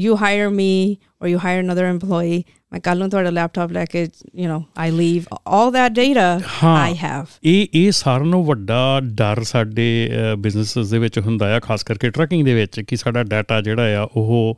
you 0.04 0.16
hire 0.24 0.50
me 0.50 0.98
or 1.20 1.28
you 1.32 1.38
hire 1.44 1.60
another 1.66 1.86
employee 1.96 2.40
ਮੈਂ 2.71 2.79
ਕੱਲ 2.79 2.99
ਨੂੰ 2.99 3.09
ਤੁਹਾਡਾ 3.09 3.29
laptop 3.29 3.71
ਲੈ 3.71 3.85
ਕੇ 3.85 4.07
you 4.35 4.49
know 4.49 4.61
I 4.77 4.91
leave 4.91 5.23
all 5.47 5.71
that 5.71 5.91
data 5.91 6.39
I 6.63 6.95
have 6.97 7.25
ਇਹ 7.43 7.67
ਇਹ 7.73 7.91
ਸਾਰਿਆਂ 7.91 8.29
ਨੂੰ 8.29 8.45
ਵੱਡਾ 8.45 8.99
ਡਰ 9.03 9.43
ਸਾਡੇ 9.43 10.09
ਬਿਜ਼ਨੈਸਸ 10.37 10.89
ਦੇ 10.89 10.99
ਵਿੱਚ 10.99 11.19
ਹੁੰਦਾ 11.19 11.55
ਆ 11.55 11.59
ਖਾਸ 11.59 11.83
ਕਰਕੇ 11.83 12.09
ਟਰੱਕਿੰਗ 12.09 12.45
ਦੇ 12.45 12.53
ਵਿੱਚ 12.53 12.79
ਕਿ 12.79 12.95
ਸਾਡਾ 12.95 13.23
ਡਾਟਾ 13.23 13.61
ਜਿਹੜਾ 13.61 14.01
ਆ 14.01 14.07
ਉਹ 14.15 14.57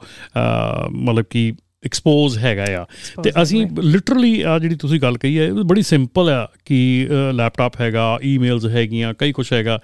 ਮਤਲਬ 0.91 1.25
ਕਿ 1.29 1.53
ਐਕਸਪੋਜ਼ 1.85 2.37
ਹੈਗਾ 2.37 2.65
ਆ। 2.77 2.85
ਤੇ 3.23 3.31
ਅਸੀਂ 3.41 3.65
ਲਿਟਰਲੀ 3.81 4.41
ਆ 4.41 4.57
ਜਿਹੜੀ 4.59 4.75
ਤੁਸੀਂ 4.75 4.99
ਗੱਲ 5.01 5.17
ਕਹੀ 5.17 5.39
ਹੈ 5.39 5.51
ਬੜੀ 5.53 5.81
ਸਿੰਪਲ 5.81 6.29
ਆ 6.29 6.47
ਕਿ 6.65 7.07
ਲੈਪਟਾਪ 7.33 7.81
ਹੈਗਾ 7.81 8.17
ਈਮੇਲਸ 8.23 8.65
ਹੈਗੀਆਂ 8.65 9.13
ਕਈ 9.13 9.31
ਕੁਝ 9.31 9.53
ਹੈਗਾ। 9.53 9.79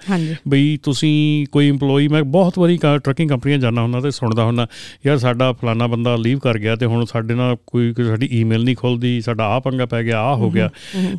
ਬਈ 0.48 0.76
ਤੁਸੀਂ 0.82 1.46
ਕੋਈ 1.52 1.70
EMPLOYE 1.70 2.08
ਮੈਂ 2.10 2.22
ਬਹੁਤ 2.24 2.58
ਵਾਰੀ 2.58 2.78
ਟਰੱਕਿੰਗ 2.82 3.30
ਕੰਪਨੀਆਂ 3.30 3.58
ਜਾਣਾ 3.58 3.82
ਹੁੰਦਾ 3.82 4.00
ਤੇ 4.00 4.10
ਸੁਣਦਾ 4.10 4.44
ਹੁੰਦਾ 4.44 4.66
ਯਾਰ 5.06 5.18
ਸਾਡਾ 5.18 5.52
ਫਲਾਣਾ 5.52 5.86
ਬੰਦਾ 5.86 6.16
ਲੀਵ 6.16 6.38
ਕਰ 6.38 6.58
ਗਿਆ 6.58 6.76
ਤੇ 6.76 6.86
ਹੁਣ 6.86 7.04
ਸਾਡੇ 7.04 7.34
ਨਾਲ 7.34 7.56
ਕੋਈ 7.66 7.92
ਸਾਡੀ 8.06 8.28
ਈਮੇਲ 8.32 8.64
ਨਹੀਂ 8.64 8.76
ਖੁੱਲਦੀ 8.76 9.20
ਸਾਡਾ 9.20 9.44
ਆ 9.44 9.60
ਪੰਗਾ 9.60 9.86
ਪੈ 9.86 10.02
ਗਿਆ 10.02 10.20
ਆ 10.20 10.34
ਹੋ 10.34 10.50
ਗਿਆ। 10.50 10.70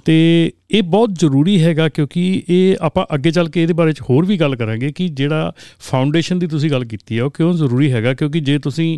ਤੇ 0.06 0.52
ਇਹ 0.72 0.84
ਬਹੁਤ 0.84 1.14
ਜ਼ਰੂਰੀ 1.14 1.62
ਹੈਗਾ 1.64 1.90
ਕਿਉਂਕਿ 1.90 2.44
ਇਹ 2.50 2.76
ਆਪਾਂ 2.82 3.06
ਅੱਗੇ 3.16 3.32
ਚੱਲ 3.32 3.50
ਕੇ 3.50 3.62
ਇਹਦੇ 3.62 3.74
ਬਾਰੇ 3.74 3.92
ਚ 3.92 4.02
ਹੋਰ 4.02 4.26
ਵੀ 4.26 4.38
ਗੱਲ 4.40 4.56
ਕਰਾਂਗੇ 4.56 4.92
ਕਿ 4.92 5.08
ਜਿਹੜਾ 5.08 5.52
ਫਾਊਂਡੇਸ਼ਨ 5.80 6.40
ਦੀ 6.40 6.48
ਤੁਸੀਂ 6.48 6.72
ਗੱਲ 6.72 6.86
ਕੀਤੀ 6.86 7.18
ਹੈ 7.18 7.24
ਉਹ 7.24 7.32
ਕਿਉਂ 7.32 7.54
ਜ਼ਰੂਰੀ 7.54 7.92
ਹੈਗਾ? 7.92 8.14
ਕਿਉਂਕਿ 8.14 8.40
ਜੇ 8.40 8.58
ਤੁਸੀਂ 8.60 8.98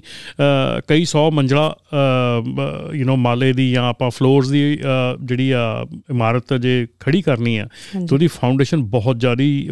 ਕਈ 0.87 1.03
100 1.03 1.29
ਮੰਜ਼ਲਾ 1.33 1.72
ਯੂ 2.95 3.05
نو 3.05 3.15
ਮਾਲੇ 3.15 3.53
ਦੀ 3.53 3.71
ਜਾਂ 3.71 3.83
ਆਪਾਂ 3.83 4.09
ਫਲੋਰਸ 4.09 4.47
ਦੀ 4.47 4.61
ਜਿਹੜੀ 5.23 5.51
ਆ 5.51 5.85
ਇਮਾਰਤ 6.09 6.53
ਜੇ 6.53 6.87
ਖੜੀ 6.99 7.21
ਕਰਨੀ 7.21 7.57
ਆ 7.57 7.67
ਤੇ 7.93 8.07
ਉਹਦੀ 8.13 8.27
ਫਾਊਂਡੇਸ਼ਨ 8.27 8.83
ਬਹੁਤ 8.83 9.17
ਜ਼ਿਆਦੀ 9.17 9.69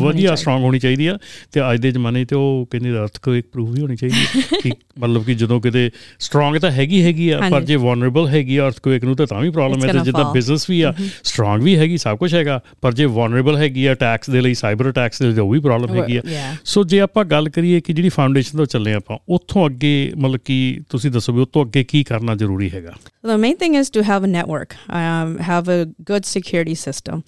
ਵਧੀਆ 0.00 0.34
ਸਟਰੋਂਗ 0.34 0.62
ਹੋਣੀ 0.62 0.78
ਚਾਹੀਦੀ 0.78 1.06
ਆ। 1.06 1.18
ਤੇ 1.52 1.60
ਅੱਜ 1.72 1.80
ਦੇ 1.80 1.90
ਜ਼ਮਾਨੇ 1.92 2.24
ਤੇ 2.24 2.36
ਉਹ 2.36 2.66
ਕਹਿੰਦੇ 2.70 2.90
ਅਰਥ 2.90 3.18
ਕੋ 3.18 3.34
ਇੱਕ 3.34 3.46
ਪ੍ਰੂਫ 3.52 3.70
ਵੀ 3.70 3.80
ਹੋਣੀ 3.80 3.96
ਚਾਹੀਦੀ 3.96 4.42
ਕਿ 4.62 4.70
ਮਤਲਬ 5.00 5.24
ਕਿ 5.24 5.34
ਜਦੋਂ 5.34 5.60
ਕਿਤੇ 5.60 5.90
ਸਟਰੋਂਗ 6.18 6.56
ਤਾਂ 6.56 6.70
ਹੈਗੀ 6.70 7.02
ਹੈਗੀ 7.02 7.28
ਆ 7.30 7.40
ਪਰ 7.50 7.62
ਜੇ 7.62 7.76
ਵਨਰੇਬਲ 7.76 8.28
ਹੈਗੀ 8.28 8.56
ਆ 8.56 8.66
ਅਰਥਕੁਏਕ 8.66 9.04
ਨੂੰ 9.04 9.16
ਤਾਂ 9.16 9.26
ਤਾਂ 9.26 9.40
ਵੀ 9.40 9.50
ਪ੍ਰੋਬਲਮ 9.50 9.84
ਹੈ। 9.84 9.92
ਤੇ 9.92 9.98
ਜਿੱਦਾਂ 10.04 10.24
ਬਿਜ਼ਨਸ 10.32 10.70
ਵੀ 10.70 10.80
ਆ 10.82 10.92
ਸਟਰੋਂਗ 11.22 11.62
ਵੀ 11.62 11.76
ਹੈਗੀ 11.76 11.96
ਸਭ 11.98 12.16
ਕੁਝ 12.16 12.34
ਹੈਗਾ 12.34 12.60
ਪਰ 12.80 12.92
ਜੇ 12.92 13.04
ਵਨਰੇਬਲ 13.04 13.56
ਹੈਗੀ 13.56 13.86
ਆ 13.86 13.92
ਅਟੈਕਸ 13.92 14.30
ਦੇ 14.30 14.40
ਲਈ 14.40 14.54
ਸਾਈਬਰ 14.54 14.90
ਅਟੈਕਸ 14.90 15.22
ਦੇ 15.22 15.28
ਲਈ 15.28 15.38
ਉਹ 15.38 15.50
ਵੀ 15.50 15.60
ਪ੍ਰੋਬਲਮ 15.60 15.94
ਹੈਗੀ 15.96 16.16
ਆ। 16.16 16.22
ਸੋ 16.64 16.84
ਜੇ 16.84 17.00
ਆਪਾਂ 17.00 17.24
ਗੱਲ 17.24 17.48
ਕਰੀਏ 17.48 17.80
ਕਿ 17.80 17.92
ਜਿਹੜੀ 17.92 18.08
ਫਾਊਂਡੇਸ਼ਨ 18.08 18.58
ਤੋਂ 18.58 18.66
ਚੱਲੇ 18.66 18.92
ਆਪਾਂ 18.94 19.18
ਉੱਥੋਂ 19.28 19.66
ਅੱਗੇ 19.66 20.12
ਮਤਲਬ 20.18 20.40
ਕਿ 20.44 20.80
ਤੁਸੀਂ 20.90 21.10
ਦੱਸੋ 21.10 21.32
ਵੀ 21.34 21.42
ਉੱਥੋਂ 21.42 21.64
ਅੱਗੇ 21.64 21.84
ਕੀ 21.84 22.02
ਕਰਨਾ 22.04 22.34
ਜ਼ਰੂਰੀ 22.34 22.70
ਹੈਗਾ 22.70 22.94
The 23.28 23.36
main 23.42 23.54
thing 23.60 23.74
is 23.80 23.90
to 23.92 24.02
have 24.06 24.24
a 24.26 24.28
network, 24.30 24.74
um, 24.96 25.30
have 25.44 25.68
a 25.74 25.76
good 26.10 26.26
security 26.30 26.74
system. 26.80 27.22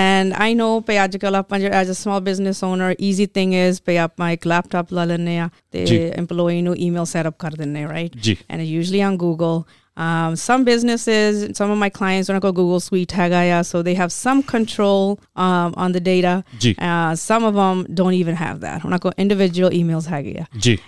And 0.00 0.36
I 0.44 0.52
know 0.52 0.68
pay 0.90 0.98
ajkal 1.04 1.38
as 1.80 1.88
a 1.88 1.94
small 1.94 2.20
business 2.20 2.62
owner, 2.62 2.94
easy 3.08 3.26
thing 3.38 3.52
is 3.52 3.80
pay 3.80 3.98
up 3.98 4.16
my 4.16 4.38
laptop 4.44 4.92
la 4.92 5.04
lene 5.04 5.50
the 5.72 6.16
employee 6.16 6.62
no 6.62 6.76
email 6.76 7.06
set 7.06 7.26
up 7.26 7.38
kar 7.38 7.50
denne, 7.50 7.88
right? 7.88 8.14
Ji. 8.14 8.38
And 8.48 8.62
it's 8.62 8.70
usually 8.70 9.02
on 9.02 9.16
Google. 9.16 9.66
Um, 10.00 10.34
some 10.34 10.64
businesses, 10.64 11.54
some 11.58 11.70
of 11.70 11.76
my 11.76 11.90
clients 11.90 12.28
don't 12.28 12.40
go 12.40 12.52
Google 12.52 12.80
Suite, 12.80 13.10
Tagaya, 13.10 13.66
so 13.66 13.82
they 13.82 13.94
have 13.94 14.10
some 14.10 14.42
control 14.42 15.20
um, 15.36 15.74
on 15.76 15.92
the 15.92 16.00
data. 16.00 16.42
Uh, 16.78 17.14
some 17.14 17.44
of 17.44 17.54
them 17.54 17.86
don't 17.92 18.14
even 18.14 18.34
have 18.34 18.60
that. 18.60 18.82
I'm 18.82 18.90
not 18.90 19.02
going 19.02 19.14
individual 19.18 19.68
emails, 19.68 20.06
Hagaya. 20.08 20.46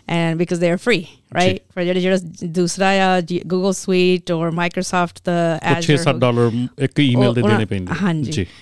And 0.09 0.39
because 0.39 0.61
they 0.61 0.71
are 0.71 0.79
free, 0.79 1.11
right? 1.33 1.63
For 1.75 1.83
you 1.83 1.93
just 1.93 2.25
do 2.53 2.67
Google 3.47 3.75
Suite, 3.75 4.31
or 4.31 4.51
Microsoft, 4.51 5.25
the 5.25 5.59
Azure. 5.63 5.93
email 7.03 7.31
oh, 7.31 7.35
oh, 7.43 7.59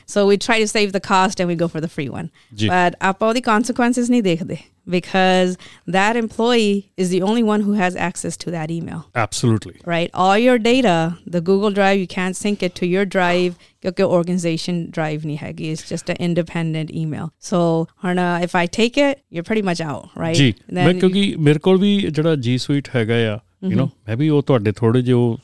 So 0.06 0.26
we 0.26 0.36
try 0.36 0.58
to 0.58 0.66
save 0.66 0.92
the 0.92 1.00
cost 1.00 1.38
and 1.38 1.46
we 1.46 1.54
go 1.54 1.68
for 1.68 1.80
the 1.80 1.88
free 1.88 2.08
one. 2.08 2.32
But 2.68 2.98
aap 3.00 3.34
the 3.34 3.40
consequences 3.40 4.10
nahi 4.10 4.22
dekhte 4.22 4.64
because 4.87 5.57
that 5.87 6.15
employee 6.15 6.91
is 6.95 7.09
the 7.09 7.21
only 7.21 7.43
one 7.43 7.61
who 7.61 7.73
has 7.73 7.95
access 7.95 8.37
to 8.37 8.51
that 8.51 8.69
email. 8.69 9.09
Absolutely. 9.15 9.79
Right? 9.85 10.11
All 10.13 10.37
your 10.37 10.57
data, 10.59 11.17
the 11.25 11.41
Google 11.41 11.71
Drive, 11.71 11.97
you 11.99 12.07
can't 12.07 12.35
sync 12.35 12.61
it 12.61 12.75
to 12.75 12.85
your 12.95 13.05
drive. 13.05 13.55
ਕਿਉਂਕਿ 13.85 14.03
organization 14.17 14.77
drive 14.93 15.25
ਨਹੀਂ 15.25 15.37
ਹੈਗੀ 15.37 15.71
it's 15.73 15.83
just 15.89 16.07
an 16.13 16.19
independent 16.27 16.93
email 17.01 17.27
so 17.49 17.57
ਹੁਣ 18.03 18.19
if 18.45 18.55
I 18.61 18.65
take 18.77 18.95
it 19.07 19.19
you're 19.31 19.47
pretty 19.49 19.65
much 19.67 19.81
out 19.89 20.15
right 20.23 20.37
ਜੀ 20.39 20.53
ਮੈਂ 20.73 20.93
ਕਿਉਂਕਿ 20.93 21.23
ਮੇਰੇ 21.47 21.59
ਕੋਲ 21.67 21.77
ਵੀ 21.83 21.91
ਜਿਹੜਾ 22.15 22.33
G 22.47 22.55
Suite 22.63 22.89
ਹੈਗਾ 22.95 23.19
ਆ 23.33 23.37
you 23.64 23.80
know 23.80 23.86
ਮੈਂ 23.86 24.16
ਵੀ 24.16 24.28
ਉਹ 24.28 24.42
ਤੁਹਾਡੇ 24.42 24.72
ਥੋੜੇ 24.72 25.02
ਜਿਹਾ 25.02 25.36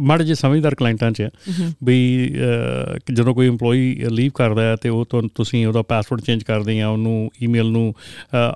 ਮੜ 0.00 0.22
ਜੇ 0.22 0.34
ਸਮਝਦਾਰ 0.34 0.74
ਕਲਾਇੰਟਾਂ 0.74 1.10
'ਚ 1.10 1.28
ਵੀ 1.84 2.30
ਜਦੋਂ 3.12 3.34
ਕੋਈ 3.34 3.48
EMPLOYEE 3.48 4.10
ਲੀਵ 4.10 4.30
ਕਰਦਾ 4.34 4.62
ਹੈ 4.62 4.76
ਤੇ 4.76 4.88
ਉਹ 4.88 5.06
ਤੁਸੀਂ 5.34 5.66
ਉਹਦਾ 5.66 5.82
ਪਾਸਵਰਡ 5.82 6.20
ਚੇਂਜ 6.20 6.42
ਕਰਦੇ 6.42 6.80
ਆ 6.80 6.88
ਉਹਨੂੰ 6.88 7.30
ਈਮੇਲ 7.42 7.66
ਨੂੰ 7.66 7.94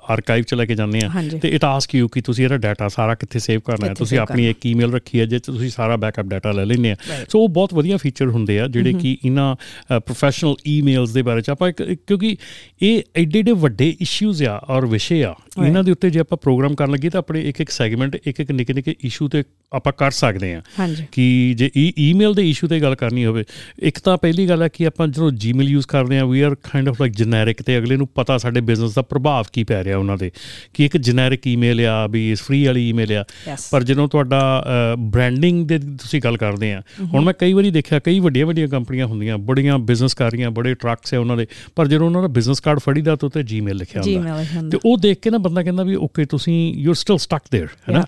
ਆਰਕਾਈਵ 0.09 0.43
'ਚ 0.43 0.53
ਲੈ 0.53 0.65
ਕੇ 0.65 0.75
ਜਾਂਦੇ 0.75 1.01
ਆ। 1.05 1.09
ਤੇ 1.41 1.49
ਇਟ 1.49 1.65
ਆਸਕ 1.65 1.95
ਯੂ 1.95 2.07
ਕਿ 2.07 2.21
ਤੁਸੀਂ 2.21 2.45
ਇਹਦਾ 2.45 2.57
ਡਾਟਾ 2.57 2.87
ਸਾਰਾ 2.87 3.15
ਕਿੱਥੇ 3.15 3.39
ਸੇਵ 3.39 3.59
ਕਰਨਾ 3.59 3.87
ਹੈ। 3.87 3.93
ਤੁਸੀਂ 3.93 4.17
ਆਪਣੀ 4.19 4.49
ਇੱਕ 4.49 4.65
ਈਮੇਲ 4.65 4.93
ਰੱਖੀ 4.93 5.19
ਹੈ 5.19 5.25
ਜਿਸ 5.25 5.41
ਤੁਸੀਂ 5.41 5.69
ਸਾਰਾ 5.69 5.95
ਬੈਕਅਪ 5.95 6.25
ਡਾਟਾ 6.25 6.51
ਲੈ 6.51 6.65
ਲੈਂਦੇ 6.65 6.91
ਆ। 6.91 6.95
ਸੋ 7.29 7.39
ਉਹ 7.39 7.49
ਬਹੁਤ 7.49 7.73
ਵਧੀਆ 7.73 7.97
ਫੀਚਰ 7.97 8.27
ਹੁੰਦੇ 8.27 8.59
ਆ 8.59 8.67
ਜਿਹੜੇ 8.67 8.93
ਕਿ 8.93 9.17
ਇਹਨਾਂ 9.25 9.55
ਪ੍ਰੋਫੈਸ਼ਨਲ 9.99 10.55
ਈਮੇਲਸ 10.67 11.09
ਦੇ 11.09 11.21
ਬਾਰੇ 11.21 11.41
ਚ 11.41 11.49
ਆਪਾਂ 11.49 11.71
ਕਿਉਂਕਿ 11.71 12.37
ਇਹ 12.81 13.01
ਐਡੇ 13.15 13.39
ਐਡੇ 13.39 13.51
ਵੱਡੇ 13.51 13.95
ਇਸ਼ੂਜ਼ 14.01 14.43
ਆ 14.43 14.57
ਔਰ 14.69 14.85
ਵਿਸ਼ੇ 14.85 15.23
ਆ। 15.23 15.35
ਇਹਨਾਂ 15.67 15.83
ਦੇ 15.83 15.91
ਉੱਤੇ 15.91 16.09
ਜੇ 16.09 16.19
ਆਪਾਂ 16.19 16.37
ਪ੍ਰੋਗਰਾਮ 16.37 16.75
ਕਰਨ 16.75 16.91
ਲੱਗੇ 16.91 17.09
ਤਾਂ 17.09 17.19
ਆਪਣੇ 17.19 17.41
ਇੱਕ 17.41 17.61
ਇੱਕ 17.61 17.69
ਸੈਗਮੈਂਟ 17.69 18.15
ਇੱਕ 18.25 18.39
ਇੱਕ 18.39 18.51
ਨਿੱਕੇ 18.51 18.73
ਨਿੱਕੇ 18.73 18.90
ਕੇ 18.90 18.94
ਇਸ਼ੂ 19.00 19.28
ਤੇ 19.28 19.42
ਆਪਾਂ 19.72 19.92
ਕਰ 19.92 20.10
ਸਕਦੇ 20.10 20.54
ਆ 20.54 20.62
ਹਾਂਜੀ 20.78 21.06
ਕਿ 21.12 21.54
ਜੇ 21.58 21.70
ਈ 21.76 21.92
ਈਮੇਲ 21.98 22.34
ਦੇ 22.34 22.50
ਇਸ਼ੂ 22.50 22.68
ਤੇ 22.68 22.80
ਗੱਲ 22.80 22.94
ਕਰਨੀ 22.94 23.24
ਹੋਵੇ 23.24 23.44
ਇੱਕ 23.78 23.98
ਤਾਂ 23.98 24.16
ਪਹਿਲੀ 24.16 24.48
ਗੱਲ 24.48 24.62
ਹੈ 24.62 24.68
ਕਿ 24.68 24.86
ਆਪਾਂ 24.86 25.08
ਜਦੋਂ 25.08 25.30
ਜੀਮੇਲ 25.30 25.68
ਯੂਜ਼ 25.68 25.86
ਕਰਦੇ 25.86 26.18
ਆ 26.18 26.24
we 26.24 26.40
are 26.40 26.54
kind 26.54 26.88
of 26.88 27.00
like 27.00 27.12
generic 27.12 27.62
ਤੇ 27.62 27.78
ਅਗਲੇ 27.78 27.96
ਨੂੰ 27.96 28.08
ਪਤਾ 28.14 28.38
ਸਾਡੇ 28.38 28.60
ਬਿਜ਼ਨਸ 28.60 28.94
ਦਾ 28.94 29.02
ਪ੍ਰਭਾਵ 29.02 29.44
ਕੀ 29.52 29.64
ਪੈ 29.64 29.84
ਰਿਹਾ 29.84 29.98
ਉਹਨਾਂ 29.98 30.16
ਦੇ 30.16 30.30
ਕਿ 30.74 30.84
ਇੱਕ 30.84 30.96
ਜੈਨਰਿਕ 30.96 31.46
ਈਮੇਲ 31.46 31.86
ਆ 31.86 32.06
ਵੀ 32.06 32.32
ਇਸ 32.32 32.42
ਫ੍ਰੀ 32.42 32.66
ਵਾਲੀ 32.66 32.88
ਈਮੇਲ 32.88 33.12
ਆ 33.12 33.24
Yes. 33.50 33.58
ਪਰ 33.70 33.82
ਜਦੋਂ 33.82 34.08
ਤੁਹਾਡਾ 34.08 34.64
ਬ੍ਰਾਂਡਿੰਗ 34.98 35.68
ਦੇ 35.68 35.78
ਤੁਸੀਂ 35.78 36.20
ਗੱਲ 36.24 36.36
ਕਰਦੇ 36.36 36.72
ਆ 36.72 36.82
ਹੁਣ 37.14 37.24
ਮੈਂ 37.24 37.34
ਕਈ 37.38 37.52
ਵਾਰੀ 37.52 37.70
ਦੇਖਿਆ 37.70 37.98
ਕਈ 37.98 38.20
ਵੱਡੀਆਂ 38.20 38.46
ਵੱਡੀਆਂ 38.46 38.68
ਕੰਪਨੀਆਂ 38.68 39.06
ਹੁੰਦੀਆਂ 39.06 39.38
ਬੜੀਆਂ 39.38 39.78
ਬਿਜ਼ਨਸ 39.78 40.14
ਕਰ 40.14 40.30
ਰਹੀਆਂ 40.32 40.50
ਬੜੇ 40.50 40.74
ਟਰੱਕਸ 40.74 41.14
ਆ 41.14 41.18
ਉਹਨਾਂ 41.18 41.36
ਦੇ 41.36 41.46
ਪਰ 41.76 41.88
ਜਦੋਂ 41.88 42.06
ਉਹਨਾਂ 42.06 42.22
ਦਾ 42.22 42.28
ਬਿਜ਼ਨਸ 42.28 42.60
ਕਾਰਡ 42.60 42.78
ਫੜੀਦਾ 42.78 43.16
ਤਾਂ 43.16 43.26
ਉੱਤੇ 43.26 43.42
ਜੀਮੇਲ 43.42 43.76
ਲਿਖਿਆ 43.76 44.02
ਹੁੰਦਾ 44.02 44.20
Gmail 44.20 44.38
ਲਿਖਿਆ 44.40 44.60
ਹੁੰਦਾ। 44.60 44.78
ਤੇ 44.78 44.78
ਉਹ 44.84 44.98
ਦੇਖ 44.98 45.18
ਕੇ 45.18 45.30
ਨਾ 45.30 45.38
ਬੰਦਾ 45.38 45.62
ਕਹਿੰਦਾ 45.62 45.82
ਵੀ 45.82 45.94
ਓਕੇ 45.94 46.24
ਤੁਸੀਂ 46.24 46.74
you 46.74 46.90
are 46.90 46.94
still 46.94 47.18
stuck 47.18 47.40
there 47.56 47.68
ਹੈ 47.88 47.94
ਨਾ 47.94 48.02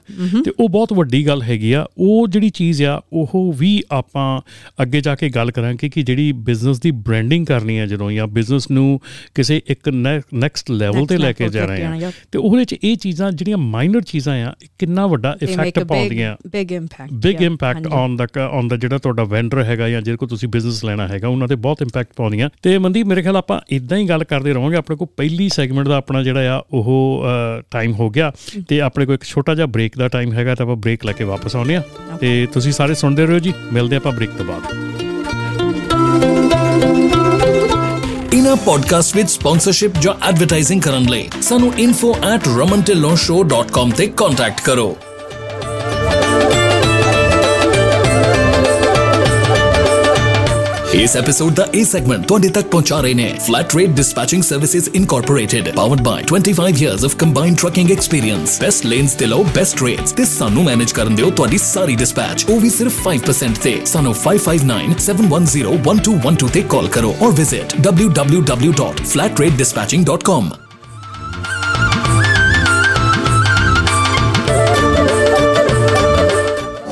ਤੇ 0.44 0.52
ਉਹ 0.60 0.68
ਬਹੁਤ 0.73 0.93
ਵੱਡੀ 0.93 1.25
ਗੱਲ 1.27 1.41
ਹੈਗੀ 1.41 1.71
ਆ 1.73 1.85
ਉਹ 1.97 2.27
ਜਿਹੜੀ 2.27 2.49
ਚੀਜ਼ 2.49 2.83
ਆ 2.83 3.01
ਉਹ 3.13 3.53
ਵੀ 3.57 3.71
ਆਪਾਂ 3.91 4.41
ਅੱਗੇ 4.81 5.01
ਜਾ 5.01 5.15
ਕੇ 5.15 5.29
ਗੱਲ 5.29 5.51
ਕਰਾਂਗੇ 5.51 5.89
ਕਿ 5.89 6.03
ਜਿਹੜੀ 6.03 6.31
ਬਿਜ਼ਨਸ 6.47 6.79
ਦੀ 6.79 6.91
ਬ੍ਰਾਂਡਿੰਗ 6.91 7.45
ਕਰਨੀ 7.45 7.77
ਆ 7.77 7.85
ਜਦੋਂ 7.85 8.11
ਜਾਂ 8.11 8.27
ਬਿਜ਼ਨਸ 8.27 8.69
ਨੂੰ 8.71 8.99
ਕਿਸੇ 9.35 9.61
ਇੱਕ 9.67 9.89
ਨੈਕਸਟ 9.89 10.71
ਲੈਵਲ 10.71 11.05
ਤੇ 11.05 11.17
ਲੈ 11.17 11.31
ਕੇ 11.33 11.49
ਜਾ 11.49 11.65
ਰਹੇ 11.65 11.83
ਆ। 11.85 12.11
ਤੇ 12.31 12.39
ਉਹਦੇ 12.39 12.57
ਵਿੱਚ 12.57 12.75
ਇਹ 12.83 12.95
ਚੀਜ਼ਾਂ 12.97 13.31
ਜਿਹੜੀਆਂ 13.31 13.57
ਮਾਈਨਰ 13.57 14.01
ਚੀਜ਼ਾਂ 14.01 14.35
ਆ 14.45 14.53
ਕਿੰਨਾ 14.79 15.05
ਵੱਡਾ 15.07 15.35
ਇਫੈਕਟ 15.41 15.83
ਪਾਉਂਦੀਆਂ। 15.83 16.35
big 16.55 16.73
impact. 16.79 17.13
Big 17.13 17.41
impact. 17.41 17.87
On 17.87 18.15
the 18.15 18.27
on 18.47 18.67
the 18.67 18.77
ਜਿਹੜਾ 18.77 18.97
ਤੁਹਾਡਾ 18.97 19.23
ਵੈਂਡਰ 19.23 19.63
ਹੈਗਾ 19.63 19.89
ਜਾਂ 19.89 20.01
ਜਿਹਦੇ 20.01 20.17
ਕੋਲ 20.17 20.29
ਤੁਸੀਂ 20.29 20.49
ਬਿਜ਼ਨਸ 20.49 20.83
ਲੈਣਾ 20.85 21.07
ਹੈਗਾ 21.07 21.27
ਉਹਨਾਂ 21.27 21.47
ਤੇ 21.47 21.55
ਬਹੁਤ 21.55 21.81
ਇੰਪੈਕਟ 21.81 22.13
ਪਾਉਂਦੀਆਂ। 22.15 22.49
ਤੇ 22.63 22.77
ਮਨਦੀਪ 22.77 23.07
ਮੇਰੇ 23.07 23.21
ਖਿਆਲ 23.21 23.37
ਆਪਾਂ 23.37 23.59
ਇਦਾਂ 23.71 23.97
ਹੀ 23.97 24.09
ਗੱਲ 24.09 24.23
ਕਰਦੇ 24.23 24.53
ਰਹਾਂਗੇ 24.53 24.75
ਆਪਣੇ 24.75 24.95
ਕੋਲ 24.95 25.07
ਪਹਿਲੀ 25.17 25.49
ਸੈਗਮੈਂਟ 25.49 25.87
ਦਾ 25.87 25.97
ਆਪਣਾ 25.97 26.23
ਜਿਹੜਾ 26.23 26.57
ਆ 26.57 26.61
ਉਹ 26.73 27.23
ਟਾਈਮ 27.71 27.93
ਹੋ 27.93 28.09
ਗਿਆ। 28.09 28.31
ਤੇ 28.67 28.81
ਆਪਣੇ 28.81 29.05
ਕੋਲ 29.05 29.15
ਇੱਕ 29.15 29.23
ਛੋਟਾ 29.23 29.55
ਜਿਹਾ 29.55 29.67
ਬ੍ਰੇਕ 29.67 29.97
ਦਾ 29.97 30.07
ਟਾਈਮ 30.07 30.33
ਹੈਗਾ 30.33 30.55
ਆਪਾਂ 30.63 30.75
ਬ੍ਰੇਕ 30.75 31.05
ਲੈ 31.05 31.11
ਕੇ 31.11 31.23
ਵਾਪਸ 31.23 31.55
ਆਉਂਦੇ 31.55 31.75
ਆ 31.75 31.83
ਤੇ 32.19 32.47
ਤੁਸੀਂ 32.53 32.71
ਸਾਰੇ 32.71 32.93
ਸੁਣਦੇ 32.93 33.25
ਰਹੋ 33.25 33.39
ਜੀ। 33.39 33.53
ਮਿਲਦੇ 33.73 33.95
ਆਪਾਂ 33.95 34.11
ਬ੍ਰੇਕ 34.11 34.29
ਤੋਂ 34.29 34.45
ਬਾਅਦ। 34.45 34.61
ਇਨਾ 38.33 38.55
ਪੋਡਕਾਸਟ 38.55 39.15
ਵਿੱਚ 39.15 39.31
ਸਪਾਂਸਰਸ਼ਿਪ 39.31 39.91
ਜਾਂ 40.01 40.27
ਐਡਵਰਟਾਈਜ਼ਿੰਗ 40.27 40.81
ਕਰਨ 40.81 41.03
ਲਈ 41.03 41.29
ਸਾਨੂੰ 41.41 41.73
info@ramantillonshow.com 41.83 43.91
ਤੇ 43.97 44.07
ਕੰਟੈਕਟ 44.07 44.61
ਕਰੋ। 44.61 44.97
ਇਸ 50.93 51.17
ਐਪੀਸੋਡ 51.17 51.53
ਦਾ 51.53 51.67
ਇਹ 51.73 51.85
ਸੈਗਮੈਂਟ 51.85 52.27
ਤੁਹਾਡੇ 52.27 52.49
ਤੱਕ 52.49 52.67
ਪਹੁੰਚਾ 52.67 53.01
ਰਹੇ 53.01 53.13
ਨੇ 53.13 53.33
flat 53.45 53.75
rate 53.75 53.89
dispatching 53.89 54.43
services 54.43 54.89
incorporated 54.89 55.75
powered 55.75 56.01
by 56.01 56.23
25 56.31 56.83
years 56.83 57.05
of 57.05 57.15
combined 57.15 57.57
trucking 57.57 57.91
experience 57.91 58.61
best 58.61 58.85
lanes 58.85 59.13
ਤੇ 59.13 59.25
ਲਓ 59.25 59.43
ਬੈਸਟ 59.55 59.83
ਰੇਟਸ 59.83 60.11
ਤੇ 60.11 60.25
ਸਾਨੂੰ 60.25 60.63
ਮੈਨੇਜ 60.63 60.91
ਕਰਨ 60.91 61.15
ਦਿਓ 61.15 61.31
ਤੁਹਾਡੀ 61.31 61.57
ਸਾਰੀ 61.59 61.95
ਡਿਸਪੈਚ 61.95 62.45
ਉਹ 62.47 62.59
ਵੀ 62.59 62.69
ਸਿਰਫ 62.71 62.93
5% 63.03 63.55
ਤੇ 63.63 63.85
ਸਾਨੂੰ 63.85 64.15
5597101212 64.17 66.49
ਤੇ 66.53 66.61
ਕਾਲ 66.75 66.87
ਕਰੋ 66.97 67.15
or 67.21 67.31
visit 67.35 67.73
www.flatratedispatching.com 67.87 70.62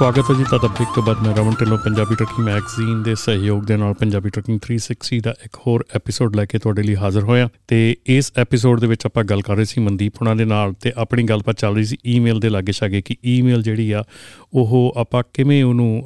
ਸਵਾਗਤ 0.00 0.30
ਹੈ 0.30 0.34
ਜੀ 0.34 0.44
ਤੁਹਾਡਾ 0.44 0.68
ਬ੍ਰੇਕ 0.68 0.88
ਤੋਂ 0.94 1.02
ਬਾਅਦ 1.02 1.26
ਮੈਂ 1.26 1.34
ਰਮਨ 1.36 1.54
ਢਿੱਲੋਂ, 1.60 1.78
ਪੰਜਾਬੀ 1.78 2.14
ਟਰਕਿੰਗ 2.14 2.46
ਮੈਗਜ਼ੀਨ 2.46 3.02
ਦੇ 3.02 3.14
ਸਹਿਯੋਗ 3.14 3.64
ਦੇ 3.64 3.76
ਨਾਲ 3.76 3.94
ਪੰਜਾਬੀ 3.94 4.30
ਟਰਕਿੰਗ 4.30 4.60
360 4.66 5.18
ਦਾ 5.20 5.34
ਇੱਕ 5.44 5.56
ਹੋਰ 5.66 5.84
ਐਪੀਸੋਡ 5.94 6.36
ਲੈ 6.36 6.44
ਕੇ 6.44 6.58
ਤੁਹਾਡੇ 6.58 6.82
ਲਈ 6.82 6.94
ਹਾਜ਼ਰ 6.96 7.22
ਹੋਇਆ। 7.22 7.48
ਤੇ 7.68 7.96
ਇਸ 8.06 8.32
ਐਪੀਸੋਡ 8.36 8.80
ਦੇ 8.80 8.86
ਵਿੱਚ 8.86 9.06
ਆਪਾਂ 9.06 9.24
ਗੱਲ 9.24 9.42
ਕਰ 9.42 9.56
ਰਹੇ 9.56 9.64
ਸੀ 9.64 9.80
ਮਨਦੀਪ 9.80 10.14
ਹੁਣਾਂ 10.16 10.36
ਦੇ 10.36 10.44
ਨਾਲ 10.44 10.72
ਤੇ 10.72 10.92
ਆਪਣੀ 10.96 11.22
ਗੱਲਬਾਤ 11.22 11.58
ਚੱਲ 11.58 11.74
ਰਹੀ 11.74 11.84
ਸੀ 11.84 11.96
ਈਮੇਲ 12.06 12.40
ਦੇ 12.40 12.48
ਲਾਗੇ 12.48 12.72
ਛਾਗੇ 12.72 13.02
ਕਿ 13.02 13.16
ਈਮੇਲ 13.24 13.62
ਜਿਹੜੀ 13.62 13.92
ਆ 13.92 14.04
ਉਹ 14.52 14.92
ਆਪਾਂ 14.96 15.22
ਕਿਵੇਂ 15.34 15.62
ਉਹਨੂੰ 15.64 16.04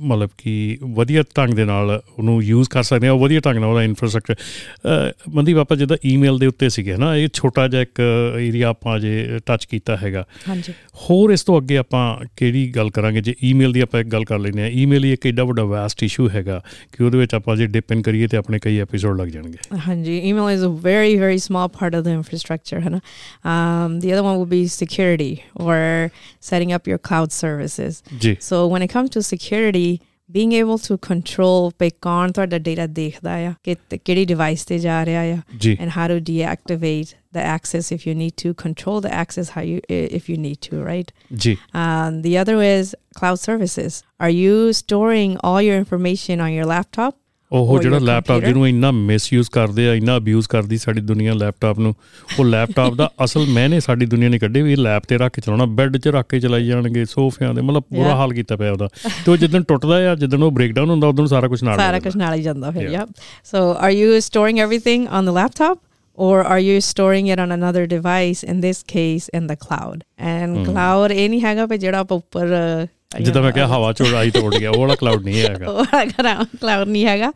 ਮਤਲਬ 0.00 0.30
ਕਿ 0.38 0.78
ਵਧੀਆ 0.94 1.22
ਢੰਗ 1.36 1.54
ਦੇ 1.54 1.64
ਨਾਲ 1.64 1.90
ਉਹਨੂੰ 2.18 2.42
ਯੂਜ਼ 2.42 2.68
ਕਰ 2.68 2.82
ਸਕਦੇ 2.82 3.08
ਆ 3.08 3.12
ਉਹ 3.12 3.18
ਵਧੀਆ 3.18 3.40
ਢੰਗ 3.40 3.58
ਨਾਲ 3.58 3.70
ਉਹਦਾ 3.70 3.82
ਇਨਫਰਾਸਟ੍ਰਕਚਰ 3.82 5.12
ਮਨਦੀਪ 5.34 5.58
ਆਪਾਂ 5.58 5.76
ਜਿੱਦਾਂ 5.76 5.96
ਈਮੇਲ 6.06 6.38
ਦੇ 6.38 6.46
ਉੱਤੇ 6.46 6.68
ਸੀਗੇ 6.68 6.96
ਨਾ 6.96 7.14
ਇਹ 7.16 7.28
ਛੋਟਾ 7.32 7.66
ਜਿਹਾ 7.68 7.82
ਇੱਕ 7.82 8.00
ਏਰੀਆ 8.40 8.68
ਆਪਾਂ 8.68 8.98
ਜੇ 9.00 9.38
ਟੱਚ 9.46 9.64
ਕੀਤਾ 9.64 9.96
ਹੈਗਾ 9.96 10.24
ਹਾਂਜੀ 10.48 10.72
ਹੋਰ 11.10 11.32
ਇਸ 11.32 11.44
ਤੋਂ 11.44 11.58
ਅੱਗੇ 11.58 11.76
ਆਪਾਂ 11.76 12.04
ਕਿਹੜੀ 12.36 12.68
ਗੱਲ 12.76 12.90
ਕਰਾਂਗੇ 12.90 13.20
ਜੇ 13.20 13.34
ਈਮੇਲ 13.44 13.72
ਦੀ 13.72 13.80
ਆਪਾਂ 13.80 14.00
ਇੱਕ 14.00 14.08
ਗੱਲ 14.08 14.24
ਕਰ 14.24 14.38
ਲੈਂਦੇ 14.38 14.62
ਆ 14.62 14.68
ਈਮੇਲ 14.82 15.04
ਹੀ 15.04 15.12
ਇੱਕ 15.12 15.26
ਏਡਾ 15.26 15.44
ਵੱਡਾ 15.44 15.64
ਵਾਸਟ 15.64 16.02
ਇਸ਼ੂ 16.02 16.28
ਹੈਗਾ 16.28 16.60
ਕਿ 16.92 17.04
ਉਹਦੇ 17.04 17.18
ਵਿੱਚ 17.18 17.34
ਆਪਾਂ 17.34 17.56
ਜੇ 17.56 17.66
ਡਿਪ 17.66 17.92
ਇਨ 17.92 18.02
ਕਰੀਏ 18.02 18.26
ਤੇ 18.26 18.36
ਆਪਣੇ 18.36 18.58
ਕਈ 18.58 18.78
ਐਪੀਸੋਡ 18.80 19.20
ਲੱਗ 19.20 19.28
ਜਾਣਗੇ 19.28 19.78
Hanji. 19.86 20.14
Email 20.24 20.48
is 20.48 20.62
a 20.62 20.70
very, 20.86 21.14
very 21.16 21.38
small 21.38 21.68
part 21.70 21.94
of 21.94 22.04
the 22.04 22.12
infrastructure. 22.12 22.80
Hana. 22.80 23.00
Um, 23.44 24.00
the 24.00 24.12
other 24.12 24.22
one 24.22 24.36
will 24.36 24.46
be 24.46 24.62
security 24.68 25.32
or 25.56 26.10
setting 26.42 26.72
up 26.72 26.86
your 26.86 26.98
cloud 27.00 27.32
services. 27.32 27.85
ਜੀ 28.21 28.37
So 28.49 28.67
when 28.67 28.81
it 28.87 28.91
comes 28.95 29.09
to 29.15 29.21
security, 29.33 29.99
being 30.37 30.53
able 30.53 30.77
to 30.87 30.97
control 30.97 31.71
pe 31.81 31.89
kaun 32.05 32.31
ਤੁਹਾਡਾ 32.33 32.57
data 32.57 32.87
ਦੇਖਦਾ 32.87 33.33
ਆ 33.47 33.53
ਕਿ 33.63 33.75
ਕਿਹੜੀ 34.05 34.25
device 34.33 34.63
ਤੇ 34.67 34.77
ਜਾ 34.79 35.03
ਰਿਹਾ 35.05 35.21
ਆ 35.21 35.41
ਜੀ 35.57 35.77
and 35.79 35.91
how 35.97 36.07
to 36.11 36.19
deactivate 36.29 37.13
the 37.37 37.43
access 37.55 37.91
if 37.95 38.05
you 38.07 38.15
need 38.21 38.35
to 38.43 38.53
control 38.63 39.01
the 39.07 39.11
access 39.23 39.49
how 39.55 39.63
you 39.71 39.79
if 40.19 40.29
you 40.31 40.37
need 40.47 40.59
to 40.69 40.83
right 40.91 41.11
ਜੀ 41.45 41.57
um, 41.73 42.21
the 42.27 42.33
other 42.43 42.57
is 42.69 42.95
cloud 43.19 43.39
services 43.47 44.03
are 44.23 44.33
you 44.41 44.55
storing 44.81 45.37
all 45.49 45.61
your 45.67 45.77
information 45.83 46.45
on 46.45 46.51
your 46.57 46.67
laptop 46.75 47.13
ਉਹ 47.52 47.78
ਜਿਹੜਾ 47.82 47.98
laptop? 47.98 48.40
ਜਿਹਨੂੰ 48.40 48.68
ਇੰਨਾ 48.68 48.90
misuse 48.90 49.50
ਕਰਦੇ 49.50 49.88
ਆ 49.88 49.94
ਇੰਨਾ 49.94 50.16
abuse 50.16 50.48
ਕਰਦੀ 50.48 50.78
ਸਾਡੀ 50.78 51.00
ਦੁਨੀਆ 51.00 51.34
ਲੈਪਟਾਪ 51.34 51.78
ਨੂੰ 51.78 51.94
ਉਹ 52.38 52.44
ਲੈਪਟਾਪ 52.44 52.94
ਦਾ 52.94 53.10
ਅਸਲ 53.24 53.46
ਮੈਨੇ 53.46 53.80
ਸਾਡੀ 53.80 54.06
ਦੁਨੀਆ 54.06 54.28
ਨੇ 54.28 54.38
ਕੱਢੇ 54.38 54.62
ਵੀ 54.62 54.72
ਇਹ 54.72 54.76
ਲੈਪ 54.76 55.02
ਤੇ 55.08 55.18
ਰੱਖ 55.18 55.32
ਕੇ 55.32 55.40
ਚਲਾਉਣਾ 55.40 55.64
ਬੈੱਡ 55.66 55.96
'ਚ 55.96 56.08
ਰੱਖ 56.08 56.26
ਕੇ 56.28 56.40
ਚਲਾਈ 56.40 56.66
ਜਾਣਗੇ 56.66 57.04
ਸੋਫਿਆਂ 57.04 57.54
ਦੇ 57.54 57.60
ਮਤਲਬ 57.62 57.82
Yeah. 57.96 58.16
ਹਾਲ 58.16 58.32
ਕੀਤਾ 58.32 58.56
ਪਿਆ 58.56 58.72
ਉਹਦਾ 58.72 58.88
ਤੇ 59.24 59.30
ਉਹ 59.32 59.36
ਜਿੱਦਣ 59.36 59.62
ਟੁੱਟਦਾ 59.62 59.96
ਆ 60.10 60.14
ਜਿੱਦਣ 60.14 60.42
ਉਹ 60.42 60.50
ਬ੍ਰੇਕਡਾਊਨ 60.50 60.90
ਹੁੰਦਾ 60.90 61.08
ਉਦੋਂ 61.08 61.26
ਸਾਰਾ 61.26 61.48
ਕੁਝ 61.48 61.62
ਨਾਲ 61.64 61.78
Sara 61.78 61.94
ਹੋ 61.94 61.98
ਜਾਂਦਾ। 61.98 62.08
Krishnali 62.08 62.44
Janda 62.46 62.72
here, 62.78 62.90
Yeah. 62.90 63.00
Yep. 63.00 63.08
So 63.52 63.62
are 63.80 63.92
you 63.96 64.20
storing 64.28 64.60
everything 64.66 65.08
on 65.20 65.30
the 65.30 65.36
laptop? 65.40 65.82
Or 66.18 66.36
are 66.52 66.60
you 66.60 66.74
storing 66.80 67.26
it 67.32 67.40
on 67.42 67.50
another 67.54 67.80
device? 67.86 68.42
In 68.52 68.60
this 68.60 68.78
case, 68.92 69.24
in 69.38 69.48
the 69.50 69.56
cloud. 69.64 70.04
And 70.28 70.56
Hmm. 70.58 70.68
cloud, 70.68 71.12
eh 71.16 71.26
nahi 71.32 71.40
ਹੈਗਾ 71.44 71.66
ਵੀ 71.66 71.78
ਜਿਹੜਾ 71.78 71.98
ਆਪਾਂ 71.98 72.16
ਉੱਪਰ 72.16 72.54
uh, 72.58 72.86
ਜਿੱਦਾਂ 73.21 73.41
ਮੈਂ 73.41 73.49
know, 73.49 73.55
ਕਿਹਾ 73.55 73.67
ਹਵਾ 73.67 73.93
'ਚ 73.93 74.01
ਉਡਾਈ 74.01 74.31
ਤੋਂ 74.31 74.41
ਉੱਡ 74.41 74.55
ਗਿਆ 74.55 74.69
ਉਹ 74.69 74.79
ਵਾਲਾ 74.79 74.95
ਕਲਾਉਡ 74.95 75.23
ਨਹੀਂ 75.23 75.41
ਹੈਗਾ 75.41 75.71
ਉਹ 75.71 75.85
ਵਾਲਾ 75.93 76.45
cloud 76.65 76.87
ਨਹੀਂ 76.87 77.05
ਹੈਗਾ. 77.05 77.31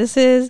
This 0.00 0.16
is 0.16 0.44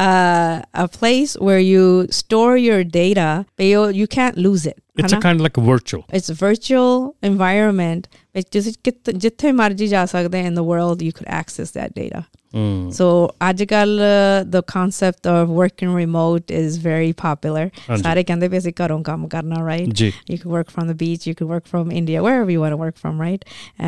uh, 0.00 0.84
a 0.84 0.88
place 0.98 1.34
where 1.48 1.60
you 1.60 2.06
store 2.20 2.56
your 2.68 2.84
data, 2.84 3.44
but 3.58 3.66
you, 3.66 3.82
you 4.00 4.06
can't 4.18 4.38
lose 4.46 4.66
it. 4.66 4.80
It's 4.98 5.12
a 5.12 5.14
ਹਨਾ? 5.14 5.20
Kind 5.20 5.40
like 5.40 5.58
virtual 5.58 6.18
It's 6.18 6.32
a 6.34 6.38
virtual 6.46 7.00
environment 7.30 8.00
ਵਿੱਚ 8.34 8.48
ਤੁਸੀਂ 8.52 8.72
ਕਿਤ- 8.84 9.12
ਜਿੱਥੇ 9.12 9.52
ਮਰਜ਼ੀ 9.52 9.86
ਜਾ 9.86 10.06
ਸਕਦੇ 10.06 10.42
in 10.48 10.52
the 10.52 10.66
world 10.70 11.04
you 11.06 11.12
could 11.12 11.30
access 11.40 11.72
that 11.80 11.88
data. 12.02 12.22
ਹੂੰ 12.54 12.90
So 12.96 13.06
ajikal 13.44 13.92
uh, 14.08 14.44
the 14.50 14.60
concept 14.72 15.26
of 15.30 15.48
working 15.60 15.88
remote 15.94 16.52
is 16.58 16.76
very 16.84 17.08
popular. 17.22 17.64
ਹਾਂਜੀ। 17.88 18.02
ਸਾਰੇ 18.02 18.22
ਕਹਿੰਦੇ 18.24 18.48
ਵੀ 18.48 18.58
ਅਸੀਂ 18.58 18.72
ਘਰੋਂ 18.82 18.98
ਕੰਮ 19.04 19.26
ਕਰਨਾ 19.28 19.56
right? 19.68 19.88
ਜੀ 20.00 20.12
You 20.32 20.36
could 20.42 20.52
work 20.56 20.70
from 20.74 20.90
the 20.90 20.96
beach, 21.00 21.26
you 21.30 21.34
could 21.40 21.50
work 21.54 21.66
from 21.72 21.90
India, 22.02 22.22
wherever 22.26 22.54
you 22.56 22.62
want 22.64 22.76
to 22.76 22.80
work 22.84 23.00
from, 23.04 23.18
right? 23.24 23.44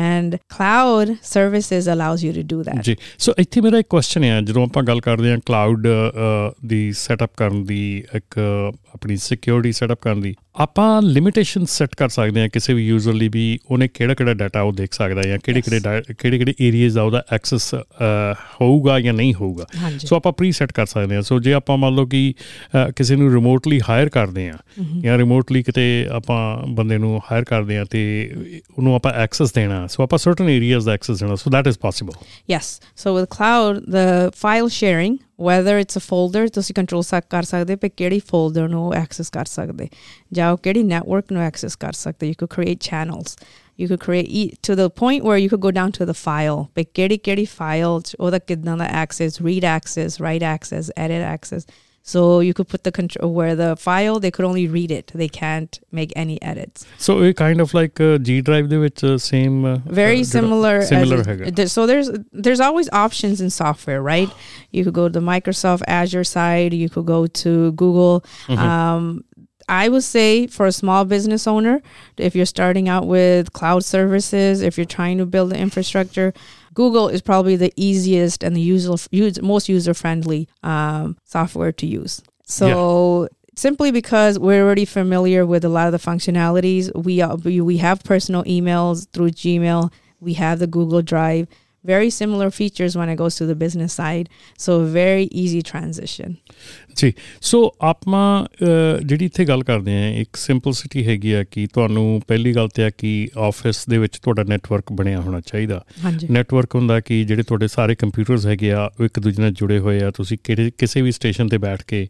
And 0.07 0.35
cloud 0.57 1.13
services 1.31 1.87
allows 1.95 2.25
you 2.27 2.33
to 2.39 2.43
do 2.53 2.59
that. 2.69 2.81
ਜੀ 2.83 2.95
ਸੋ 3.17 3.33
ਇੱਥੇ 3.39 3.61
ਮੇਰਾ 3.61 3.77
ਇੱਕ 3.77 3.87
ਕੁਐਸਚਨ 3.89 4.23
ਹੈ 4.23 4.41
ਜਦੋਂ 4.41 4.65
ਆਪਾਂ 4.65 4.83
ਗੱਲ 4.83 5.01
ਕਰਦੇ 5.07 5.31
ਹਾਂ 5.31 5.37
ਕਲਾਊਡ 5.45 5.87
ਦੀ 6.65 6.81
ਸੈਟਅਪ 7.03 7.31
ਕਰਨ 7.37 7.63
ਦੀ 7.65 7.81
ਇੱਕ 8.15 8.39
ਅ, 8.39 8.71
ਆਪਣੀ 8.94 9.16
ਸਿਕਿਉਰਿਟੀ 9.16 9.72
ਸੈਟਅਪ 9.72 9.98
ਕਰਨ 10.00 10.20
ਦੀ 10.20 10.34
ਆਪਾਂ 10.56 11.02
ਲਿਮਿਟੇਸ਼ਨ 11.02 11.64
ਸੈੱਟ 11.64 11.94
ਕਰ 11.96 12.08
ਸਕਦੇ 12.08 12.40
ਹਾਂ 12.40 12.48
ਕਿਸੇ 12.48 12.74
ਵੀ 12.74 12.86
ਯੂਜ਼ਰ 12.86 13.12
ਲਈ 13.12 13.28
ਵੀ 13.28 13.58
ਉਹਨੇ 13.70 13.88
ਕਿਹੜਾ 13.88 14.14
ਕਿਹੜਾ 14.14 14.34
ਡਾਟਾ 14.34 14.60
ਉਹ 14.60 14.72
ਦੇਖ 14.72 14.92
ਸਕਦਾ 14.92 15.22
ਜਾਂ 15.22 15.38
ਕਿਹੜੇ 15.44 15.60
ਕਿਹੜੇ 15.60 15.80
ਕਿਹੜੇ 16.14 16.38
ਕਿਹੜੇ 16.38 16.54
ਏਰੀਆਜ਼ 16.60 16.94
ਦਾ 16.94 17.02
ਉਹਦਾ 17.02 17.24
ਐਕਸੈਸ 17.32 17.74
ਹੋਊਗਾ 18.60 19.00
ਜਾਂ 19.00 19.12
ਨਹੀਂ 19.12 19.34
ਹੋਊਗਾ। 19.34 19.66
ਸੋ 19.98 20.16
ਆਪਾਂ 20.16 20.32
ਪ੍ਰੀ 20.32 20.52
ਸੈੱਟ 20.52 20.72
ਕਰ 20.72 20.86
ਸਕਦੇ 20.86 21.14
ਹਾਂ। 21.14 21.22
ਸੋ 21.22 21.40
ਜੇ 21.40 21.52
ਆਪਾਂ 21.52 21.76
ਮੰਨ 21.76 21.94
ਲਓ 21.94 22.06
ਕਿ 22.06 22.34
ਕਿਸੇ 22.96 23.16
ਨੂੰ 23.16 23.32
ਰਿਮੋਟਲੀ 23.34 23.80
ਹਾਇਰ 23.88 24.08
ਕਰਦੇ 24.08 24.50
ਹਾਂ 24.50 24.84
ਜਾਂ 25.00 25.18
ਰਿਮੋਟਲੀ 25.18 25.62
ਕਿਤੇ 25.62 26.08
ਆਪਾਂ 26.12 26.66
ਬੰਦੇ 26.66 26.98
ਨੂੰ 26.98 27.20
ਹਾਇਰ 27.32 27.44
ਕਰਦੇ 27.44 27.78
ਹਾਂ 27.78 27.84
ਤੇ 27.84 28.32
ਉਹਨੂੰ 28.78 28.94
ਆਪਾਂ 28.94 29.12
ਐਕਸੈਸ 29.12 29.52
ਦੇਣਾ 29.52 29.86
ਸੋ 29.86 30.02
ਆਪਾਂ 30.02 30.18
ਸਰਟਨ 30.18 30.48
ਏਰੀਆਜ਼ 30.48 30.86
ਦਾ 30.86 30.92
ਐਕਸੈਸ 30.92 31.20
ਦੇਣਾ 31.20 31.34
so 31.34 31.50
that 31.50 31.66
is 31.66 31.78
possible 31.78 32.12
Yes. 32.52 32.66
So 33.02 33.10
with 33.16 33.28
cloud, 33.34 33.76
the 33.92 34.06
file 34.42 34.68
sharing, 34.68 35.18
whether 35.31 35.85
it's 35.85 35.97
a 35.97 36.01
folder, 36.01 36.49
ਤੁਸੀਂ 36.53 36.75
ਕੰਟਰੋਲ 36.75 37.01
ਸਕ 37.01 37.23
ਕਰ 37.29 37.43
ਸਕਦੇ 37.43 37.75
ਪੇ 37.75 37.89
ਕਿਹੜੀ 37.89 38.19
ਫੋਲਡਰ 38.19 38.67
ਨੂੰ 38.67 38.93
ਐਕਸੈਸ 38.93 39.29
ਕਰ 39.29 39.45
ਸਕਦੇ 39.45 39.87
ਜਾਂ 40.33 40.51
ਉਹ 40.51 40.57
ਕਿਹੜੀ 40.57 40.83
ਨੈਟਵਰਕ 40.83 41.25
ਨੂੰ 41.31 41.41
ਐਕਸੈਸ 41.41 41.75
ਕਰ 41.75 41.91
ਸਕਦੇ 41.91 42.29
you 42.29 42.45
could 42.45 42.63
create 42.63 42.79
channels 42.91 43.35
you 43.81 43.87
could 43.87 44.03
create 44.09 44.29
e- 44.41 44.51
to 44.69 44.75
the 44.75 44.89
point 45.03 45.23
where 45.23 45.37
you 45.37 45.49
could 45.49 45.65
go 45.67 45.71
down 45.71 45.91
to 45.99 46.09
the 46.11 46.17
file 46.19 46.63
ਪੇ 46.75 46.83
ਕਿਹੜੀ 46.83 47.17
ਕਿਹੜੀ 47.17 47.45
ਫਾਈਲ 47.45 48.01
ਉਹਦਾ 48.19 48.39
ਕਿਦਾਂ 48.39 48.77
ਦਾ 48.77 48.85
access 48.85 49.41
read 49.41 49.65
access 49.79 50.09
write 50.25 50.45
access 50.55 50.91
edit 51.05 51.23
access 51.35 51.61
So 52.02 52.40
you 52.40 52.52
could 52.52 52.68
put 52.68 52.82
the 52.82 52.90
control 52.90 53.32
where 53.32 53.54
the 53.54 53.76
file, 53.76 54.18
they 54.18 54.32
could 54.32 54.44
only 54.44 54.66
read 54.66 54.90
it. 54.90 55.12
They 55.14 55.28
can't 55.28 55.78
make 55.92 56.12
any 56.16 56.42
edits. 56.42 56.84
So 56.98 57.22
it 57.22 57.36
kind 57.36 57.60
of 57.60 57.74
like 57.74 58.00
uh, 58.00 58.18
G 58.18 58.40
drive, 58.40 58.70
which 58.72 59.04
uh, 59.04 59.18
same 59.18 59.64
uh, 59.64 59.76
very 59.86 60.22
uh, 60.22 60.24
similar 60.24 60.82
similar. 60.82 61.22
It, 61.44 61.68
so 61.70 61.86
there's 61.86 62.10
there's 62.32 62.60
always 62.60 62.88
options 62.90 63.40
in 63.40 63.50
software, 63.50 64.02
right? 64.02 64.28
You 64.72 64.82
could 64.84 64.94
go 64.94 65.08
to 65.08 65.12
the 65.12 65.20
Microsoft 65.20 65.82
Azure 65.86 66.24
side. 66.24 66.74
You 66.74 66.90
could 66.90 67.06
go 67.06 67.26
to 67.26 67.72
Google. 67.72 68.24
Mm-hmm. 68.46 68.58
Um, 68.58 69.24
I 69.68 69.88
would 69.88 70.02
say 70.02 70.48
for 70.48 70.66
a 70.66 70.72
small 70.72 71.04
business 71.04 71.46
owner, 71.46 71.82
if 72.16 72.34
you're 72.34 72.46
starting 72.46 72.88
out 72.88 73.06
with 73.06 73.52
cloud 73.52 73.84
services, 73.84 74.60
if 74.60 74.76
you're 74.76 74.84
trying 74.84 75.18
to 75.18 75.26
build 75.26 75.50
the 75.50 75.58
infrastructure, 75.58 76.34
google 76.74 77.08
is 77.08 77.22
probably 77.22 77.56
the 77.56 77.72
easiest 77.76 78.42
and 78.42 78.56
the 78.56 78.60
user, 78.60 78.94
use, 79.10 79.40
most 79.40 79.68
user 79.68 79.94
friendly 79.94 80.48
um, 80.62 81.16
software 81.24 81.72
to 81.72 81.86
use. 81.86 82.22
So 82.46 83.28
simply 83.54 83.90
because 83.90 84.38
we're 84.38 84.64
already 84.64 84.84
familiar 84.84 85.44
with 85.46 85.64
a 85.64 85.68
lot 85.68 85.86
of 85.86 85.92
the 85.92 86.10
functionalities 86.10 86.94
we 86.94 87.20
are, 87.20 87.36
we, 87.36 87.60
we 87.60 87.78
have 87.78 88.02
personal 88.04 88.44
emails 88.44 89.08
through 89.12 89.30
gmail. 89.30 89.92
We 90.20 90.34
have 90.34 90.58
the 90.58 90.66
google 90.66 91.02
drive. 91.02 91.48
Very 91.84 92.10
similar 92.10 92.52
features 92.52 92.96
when 92.96 93.08
it 93.08 93.16
goes 93.16 93.34
to 93.36 93.46
the 93.46 93.56
business 93.56 93.92
side. 93.92 94.28
So 94.56 94.84
very 94.84 95.24
easy 95.24 95.62
transition 95.62 96.38
ਜੀ 96.96 97.12
ਸੋ 97.40 97.74
ਆਪਾਂ 97.80 98.46
ਜਿਹੜੀ 99.04 99.24
ਇੱਥੇ 99.24 99.44
ਗੱਲ 99.44 99.62
ਕਰਦੇ 99.62 100.02
ਆ 100.02 100.08
ਇੱਕ 100.08 100.36
ਸਿੰਪਲਸਿਟੀ 100.36 101.06
ਹੈਗੀ 101.06 101.32
ਆ 101.32 101.44
ਕਿ 101.44 101.66
ਤੁਹਾਨੂੰ 101.72 102.22
ਪਹਿਲੀ 102.28 102.54
ਗੱਲ 102.54 102.68
ਤੇ 102.68 102.84
ਆ 102.84 102.90
ਕਿ 102.90 103.28
ਆਫਿਸ 103.38 103.88
ਦੇ 103.88 103.98
ਵਿੱਚ 103.98 104.18
ਤੁਹਾਡਾ 104.18 104.42
ਨੈਟਵਰਕ 104.48 104.92
ਬਣਿਆ 104.92 105.20
ਹੋਣਾ 105.20 105.40
ਚਾਹੀਦਾ। 105.40 105.84
ਨੈਟਵਰਕ 106.30 106.74
ਹੁੰਦਾ 106.74 107.00
ਕਿ 107.00 107.24
ਜਿਹੜੇ 107.24 107.42
ਤੁਹਾਡੇ 107.42 107.68
ਸਾਰੇ 107.68 107.94
ਕੰਪਿਊਟਰਸ 107.94 108.46
ਹੈਗੇ 108.46 108.72
ਆ 108.72 108.90
ਉਹ 109.00 109.04
ਇੱਕ 109.04 109.20
ਦੂਜੇ 109.20 109.42
ਨਾਲ 109.42 109.52
ਜੁੜੇ 109.52 109.78
ਹੋਏ 109.78 110.00
ਆ 110.00 110.10
ਤੁਸੀਂ 110.10 110.38
ਕਿਸੇ 110.78 111.02
ਵੀ 111.02 111.12
ਸਟੇਸ਼ਨ 111.12 111.48
ਤੇ 111.48 111.58
ਬੈਠ 111.58 111.82
ਕੇ 111.82 112.08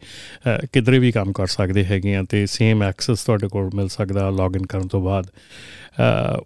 ਕਿਧਰੇ 0.73 0.99
ਵੀ 0.99 1.13
ਕੰਮ 1.13 1.33
ਕਰ 1.33 1.47
ਸਕਦੇ 1.47 1.85
ਹੈਗੇ 1.85 2.17
ਆ 2.17 2.23
ਤੇ 2.23 2.47
ਸੇਮ 2.47 2.83
ਐਕਸੈਸ 2.83 3.25
ਤੁਹਾਡੇ 3.25 3.49
ਕੋਲ 3.49 3.71
ਮਿਲ 3.75 3.89
ਸਕਦਾ 3.89 4.31
ਲੌਗਇਨ 4.31 4.67
ਕਰਨ 4.67 4.87
ਤੋਂ 4.89 5.03
ਬਾਅਦ। 5.03 5.27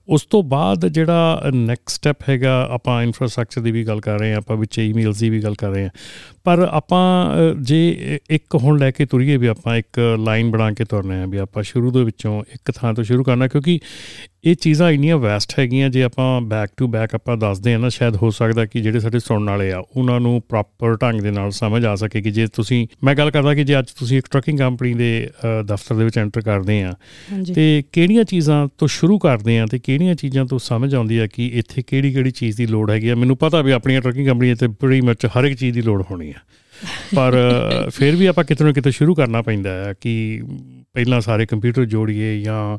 ਉਸ 0.09 0.23
ਤੋਂ 0.23 0.43
ਬਾਅਦ 0.43 0.87
ਜਿਹੜਾ 0.87 1.43
ਨੈਕਸਟ 1.55 1.91
ਸਟੈਪ 1.91 2.17
ਹੈਗਾ 2.29 2.69
ਆਪਾਂ 2.71 3.03
ਇਨਫਰਾਸਟ੍ਰਕਚਰ 3.03 3.61
ਦੀ 3.61 3.71
ਵੀ 3.71 3.85
ਗੱਲ 3.85 4.01
ਕਰ 4.01 4.19
ਰਹੇ 4.19 4.35
ਆ 4.35 4.37
ਆਪਾਂ 4.37 4.57
ਵਿੱਚ 4.57 4.79
ਈਮੇਲਸ 4.79 5.19
ਦੀ 5.19 5.31
ਵੀ 5.31 5.41
ਗੱਲ 5.43 5.55
ਕਰ 5.55 5.71
ਰਹੇ 5.71 5.85
ਆ 5.85 5.89
ਪਰ 6.47 6.59
ਆਪਾਂ 6.59 7.31
ਅ, 7.31 7.55
ਜੇ 7.61 8.19
ਇੱਕ 8.31 8.55
ਹੁਣ 8.55 8.79
ਲੈ 8.79 8.91
ਕੇ 8.91 9.07
ਤੁਰੀਏ 9.07 9.37
ਵੀ 9.37 9.47
ਆਪਾਂ 9.47 9.77
ਇੱਕ 9.77 10.19
ਲਾਈਨ 10.19 10.51
ਬਣਾ 10.51 10.73
ਕੇ 10.73 10.85
ਤੁਰਨੇ 10.85 11.23
ਆ 11.23 11.27
ਵੀ 11.27 11.39
ਆਪਾਂ 11.39 11.63
ਸ਼ੁਰੂ 11.63 11.91
ਦੇ 11.91 12.05
ਵਿੱਚੋਂ 12.05 12.43
ਇੱਕ 12.55 12.71
ਥਾਂ 12.71 12.95
ਤੋਂ 12.95 13.05
ਸ਼ੁਰੂ 13.05 13.25
ਕਰਨਾ 13.25 13.49
ਕਿਉਂਕਿ 13.49 13.81
ਇਹ 14.45 14.55
ਚੀਜ਼ਾਂ 14.55 14.91
ਇੰਨੀਆਂ 14.91 15.17
ਵੈਸਟ 15.19 15.53
ਹੈਗੀਆਂ 15.59 15.89
ਜੇ 15.91 16.03
ਆਪਾਂ 16.03 16.41
ਬੈਕ 16.41 16.71
ਟੂ 16.77 16.87
ਬੈਕ 16.89 17.15
ਆਪਾਂ 17.15 17.37
ਦੱਸਦੇ 17.37 17.75
ਆ 17.75 17.79
ਨਾ 17.79 17.89
ਸ਼ਾਇਦ 17.89 18.17
ਹੋ 18.17 18.31
ਸਕਦਾ 18.31 18.67
ਕਿ 18.67 18.81
ਜਿਹੜੇ 18.81 19.01
ਸਾਡੇ 19.01 19.19
ਸੁਣਨ 19.19 19.49
ਵਾਲੇ 19.51 19.71
ਆ 19.73 19.79
ਉਹਨਾਂ 19.97 20.21
ਨੂੰ 20.21 20.43
ਪ੍ਰੋਪਰ 20.49 20.97
ਢੰਗ 20.97 21.21
ਦੇ 21.21 21.31
ਨਾਲ 21.31 21.51
ਸਮਝ 21.51 21.85
ਆ 21.85 21.95
ਸਕੇ 21.97 22.23
ਕਿ 22.23 22.31
ਜੇ 22.31 22.47
ਤੁਸੀਂ 22.47 22.87
ਮੈਂ 23.05 23.15
ਗੱਲ 23.15 23.31
ਕਰਦਾ 23.31 23.55
ਕਿ 23.55 23.65
ਜੇ 23.65 23.79
ਅੱਜ 23.79 23.91
ਤੁਸੀਂ 23.99 24.19
ਇੱਕ 24.19 24.27
ਟਰੱਕਿੰਗ 24.31 24.59
ਕੰਪਨੀ 24.59 24.95
ਦੇ 24.95 25.11
ਦਫ਼ਤਰ 25.67 25.95
ਦੇ 25.95 26.05
ਵਿੱਚ 26.05 26.19
ਐਂਟਰ 26.19 26.41
ਕਰਦੇ 26.41 26.83
ਆ 26.83 26.95
ਤੇ 27.55 27.83
ਕਿਹੜੀਆਂ 27.93 28.25
ਚੀਜ਼ਾਂ 28.25 28.67
ਤੋਂ 28.79 28.89
ਸ਼ੁਰੂ 28.89 29.19
ਕਰਦੇ 29.19 29.59
ਆ 29.59 29.67
ਤੇ 29.67 29.79
ਕਿਹੜੀਆਂ 29.79 30.15
ਚੀਜ਼ਾਂ 30.15 30.45
ਤੋਂ 30.47 30.59
ਸਮਝ 30.59 30.95
ਆਉਂਦੀ 30.95 31.19
ਆ 31.19 31.27
ਕਿ 31.27 31.47
ਇੱਥੇ 31.55 31.83
ਕਿਹੜੀ 31.83 32.13
ਕਿਹੜੀ 32.13 32.31
ਚੀਜ਼ 32.31 32.57
ਦੀ 32.57 32.67
ਲੋੜ 32.67 32.91
ਹੈਗੀ 32.91 33.09
ਆ? 33.09 33.15
ਮੈਨੂੰ 33.15 33.37
ਪਤਾ 33.37 33.63
ਵੀ 33.63 33.73
ਆਪਣੀਆਂ 33.73 34.01
ਟਰੱਕਿੰਗ 34.01 34.27
ਕੰਪਨੀਆਂ 34.27 34.57
ਤੇ 34.57 34.67
ਬੜੀ 34.83 35.01
ਮੱਚ 35.01 35.27
ਹਰ 35.27 35.45
ਇੱਕ 35.45 35.59
ਚੀਜ਼ 35.59 35.75
ਦੀ 35.75 35.83
ਲੋੜ 35.83 36.03
ਹੋਣੀ 36.11 36.31
ਆ। 36.31 36.39
ਪਰ 37.17 37.35
ਫਿਰ 37.91 38.17
ਵੀ 38.17 38.27
ਆਪਾਂ 38.27 38.45
ਕਿਤੇ 38.45 38.65
ਨਾ 38.65 38.73
ਕਿਤੇ 38.73 38.91
ਸ਼ੁਰੂ 38.91 39.15
ਕਰਨਾ 39.15 39.43
ਪੈਂਦਾ 39.43 39.71
ਹੈ 39.71 39.95
ਕਿ 40.01 40.43
ਪਹਿਲਾਂ 40.96 41.22
ਸਾਰੇ 41.22 41.46
ਕੰਪਿਊਟਰ 41.46 41.86
ਜੋੜੀਏ 41.86 42.42
ਜਾਂ 42.42 42.78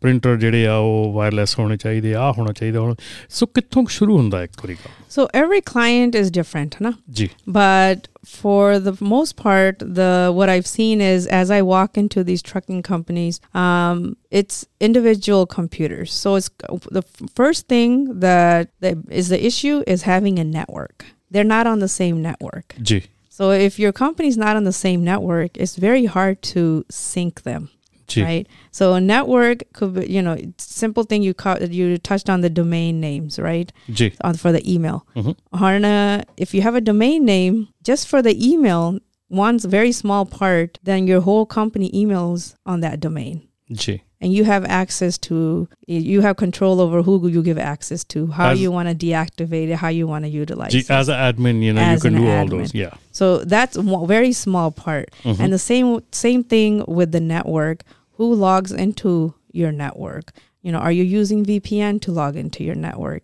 ਪ੍ਰਿੰਟਰ 0.00 0.36
ਜਿਹੜੇ 0.36 0.66
ਆ 0.66 0.74
ਉਹ 0.74 1.12
ਵਾਇਰਲੈਸ 1.12 1.58
ਹੋਣੇ 1.58 1.76
ਚਾਹੀਦੇ 1.76 2.14
ਆ 2.14 2.32
ਹੋਣਾ 2.32 2.52
ਚਾਹੀਦਾ 2.52 2.80
ਹੁਣ 2.80 2.94
ਸੋ 3.28 3.46
ਕਿੱਥੋਂ 3.46 3.84
ਸ਼ੁਰੂ 3.86 4.16
ਹੁੰਦਾ 4.16 4.38
ਹੈ 4.38 4.44
ਇੱਕ 4.44 4.52
ਵਾਰੀ 4.64 4.74
ਗੱਲ 4.74 4.92
so 5.16 5.24
every 5.40 5.60
client 5.72 6.16
is 6.22 6.30
different 6.40 6.76
huh? 6.86 6.92
ਜੀ 7.10 7.28
but 7.58 8.08
for 8.42 8.78
the 8.86 8.92
most 9.08 9.34
part 9.42 9.82
the 9.98 10.08
what 10.38 10.52
i've 10.54 10.68
seen 10.70 11.02
is 11.08 11.26
as 11.40 11.50
i 11.56 11.58
walk 11.68 12.00
into 12.02 12.24
these 12.30 12.42
trucking 12.48 12.80
companies 12.88 13.38
um, 13.64 14.00
it's 14.40 14.58
individual 14.88 15.46
computers 15.56 16.16
so 16.22 16.32
it's 16.40 16.50
the 16.98 17.02
f- 17.04 17.22
first 17.40 17.68
thing 17.74 17.94
that, 18.26 18.72
that 18.86 18.96
is 19.22 19.28
the 19.34 19.40
issue 19.50 19.76
is 19.94 20.02
having 20.12 20.40
a 20.44 20.46
network 20.56 21.06
they're 21.30 21.50
not 21.52 21.70
on 21.74 21.86
the 21.86 21.92
same 22.00 22.20
network 22.28 22.76
ਜੀ 22.90 23.00
So 23.41 23.49
if 23.49 23.79
your 23.79 23.91
company's 23.91 24.37
not 24.37 24.55
on 24.55 24.65
the 24.65 24.71
same 24.71 25.03
network, 25.03 25.57
it's 25.57 25.75
very 25.75 26.05
hard 26.05 26.43
to 26.53 26.85
sync 26.91 27.41
them. 27.41 27.71
Right. 28.15 28.45
So 28.71 28.93
a 28.93 29.01
network 29.01 29.63
could 29.73 29.95
be, 29.95 30.05
you 30.05 30.21
know, 30.21 30.37
simple 30.59 31.03
thing 31.03 31.23
you 31.23 31.33
caught, 31.33 31.71
you 31.71 31.97
touched 31.97 32.29
on 32.29 32.41
the 32.41 32.51
domain 32.51 32.99
names, 32.99 33.39
right? 33.39 33.71
G. 33.89 34.13
On 34.21 34.35
for 34.35 34.51
the 34.51 34.61
email. 34.71 35.07
Mm-hmm. 35.15 36.23
If 36.37 36.53
you 36.53 36.61
have 36.61 36.75
a 36.75 36.81
domain 36.81 37.25
name 37.25 37.69
just 37.83 38.07
for 38.07 38.21
the 38.21 38.35
email, 38.37 38.99
one's 39.29 39.65
very 39.65 39.91
small 39.91 40.27
part, 40.27 40.77
then 40.83 41.07
your 41.07 41.21
whole 41.21 41.47
company 41.47 41.89
emails 41.93 42.53
on 42.65 42.81
that 42.81 42.99
domain. 42.99 43.47
G 43.71 44.03
and 44.21 44.31
you 44.31 44.43
have 44.43 44.63
access 44.65 45.17
to 45.17 45.67
you 45.87 46.21
have 46.21 46.37
control 46.37 46.79
over 46.79 47.01
who 47.01 47.27
you 47.27 47.41
give 47.41 47.57
access 47.57 48.03
to 48.03 48.27
how 48.27 48.51
as, 48.51 48.61
you 48.61 48.71
want 48.71 48.87
to 48.87 48.95
deactivate 48.95 49.69
it 49.69 49.75
how 49.75 49.87
you 49.87 50.07
want 50.07 50.23
to 50.23 50.29
utilize 50.29 50.73
it 50.73 50.89
as 50.89 51.09
an 51.09 51.15
admin 51.15 51.61
you 51.61 51.73
know 51.73 51.81
as 51.81 52.03
you 52.03 52.09
can 52.09 52.21
do 52.21 52.27
admin. 52.27 52.39
all 52.39 52.47
those 52.47 52.73
yeah 52.73 52.93
so 53.11 53.39
that's 53.39 53.75
a 53.75 54.05
very 54.05 54.31
small 54.31 54.71
part 54.71 55.09
mm-hmm. 55.23 55.41
and 55.41 55.51
the 55.51 55.59
same 55.59 56.01
same 56.11 56.43
thing 56.43 56.85
with 56.87 57.11
the 57.11 57.19
network 57.19 57.83
who 58.13 58.33
logs 58.33 58.71
into 58.71 59.33
your 59.51 59.71
network 59.71 60.31
you 60.61 60.71
know 60.71 60.79
are 60.79 60.91
you 60.91 61.03
using 61.03 61.43
vpn 61.43 61.99
to 61.99 62.11
log 62.11 62.35
into 62.37 62.63
your 62.63 62.75
network 62.75 63.23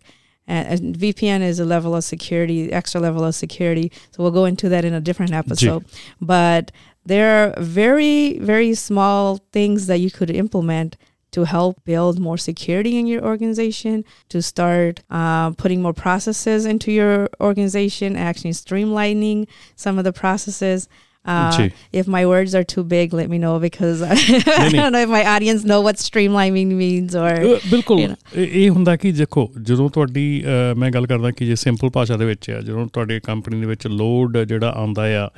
and, 0.50 0.96
VPN 0.96 1.42
is 1.42 1.60
a 1.60 1.64
level 1.66 1.94
of 1.94 2.04
security, 2.04 2.72
extra 2.72 3.00
level 3.00 3.22
of 3.22 3.34
security. 3.34 3.92
So 4.12 4.22
we'll 4.22 4.32
go 4.32 4.46
into 4.46 4.70
that 4.70 4.82
in 4.82 4.94
a 4.94 5.00
different 5.00 5.34
episode. 5.34 5.86
G- 5.86 6.00
but 6.22 6.72
there 7.08 7.30
are 7.42 7.62
very 7.62 8.38
very 8.38 8.74
small 8.74 9.38
things 9.52 9.86
that 9.86 9.98
you 9.98 10.10
could 10.10 10.30
implement 10.30 10.96
to 11.30 11.44
help 11.44 11.84
build 11.84 12.18
more 12.18 12.38
security 12.38 12.98
in 12.98 13.06
your 13.06 13.22
organization, 13.22 14.04
to 14.28 14.40
start 14.40 15.02
uh, 15.10 15.50
putting 15.52 15.82
more 15.82 15.92
processes 15.92 16.64
into 16.64 16.90
your 16.90 17.28
organization, 17.40 18.16
actually 18.16 18.52
streamlining 18.52 19.46
some 19.76 19.98
of 19.98 20.04
the 20.04 20.12
processes. 20.12 20.88
Uh, 21.24 21.68
if 21.92 22.06
my 22.06 22.20
words 22.26 22.54
are 22.54 22.64
too 22.64 22.82
big, 22.84 23.12
let 23.12 23.28
me 23.28 23.38
know 23.38 23.58
because 23.60 24.02
I, 24.02 24.14
don't 24.70 24.92
know 24.92 25.02
if 25.02 25.10
my 25.10 25.24
audience 25.26 25.64
know 25.64 25.80
what 25.82 25.96
streamlining 25.96 26.70
means 26.78 27.14
or 27.14 27.32
ਅ, 27.34 27.58
ਬਿਲਕੁਲ. 27.70 28.14
ਇਹ 28.38 28.70
ਹੁੰਦਾ 28.70 28.96
ਕਿ 28.96 29.12
ਦੇਖੋ 29.12 29.48
ਜਦੋਂ 29.62 29.88
ਤੁਹਾਡੀ 29.90 30.44
ਮੈਂ 30.76 30.90
ਗੱਲ 30.90 31.06
ਕਰਦਾ 31.06 31.30
ਕਿ 31.30 31.46
ਜੇ 31.46 31.54
ਸਿੰਪਲ 31.54 31.90
ਭਾਸ਼ਾ 31.90 32.16
ਦੇ 32.16 32.24
ਵਿੱਚ 32.24 32.50
ਆ 32.50 32.60
ਜਦੋਂ 32.60 32.86
ਤੁਹਾਡੇ 32.86 33.20
ਕੰਪਨੀ 33.20 33.60
ਦੇ 33.60 33.66
ਵਿੱਚ 33.66 33.86
ਲੋਡ 33.86 34.38
ਜਿਹੜਾ 34.38 34.70
ਆਉਂਦਾ 34.70 35.02
ਆ 35.24 35.28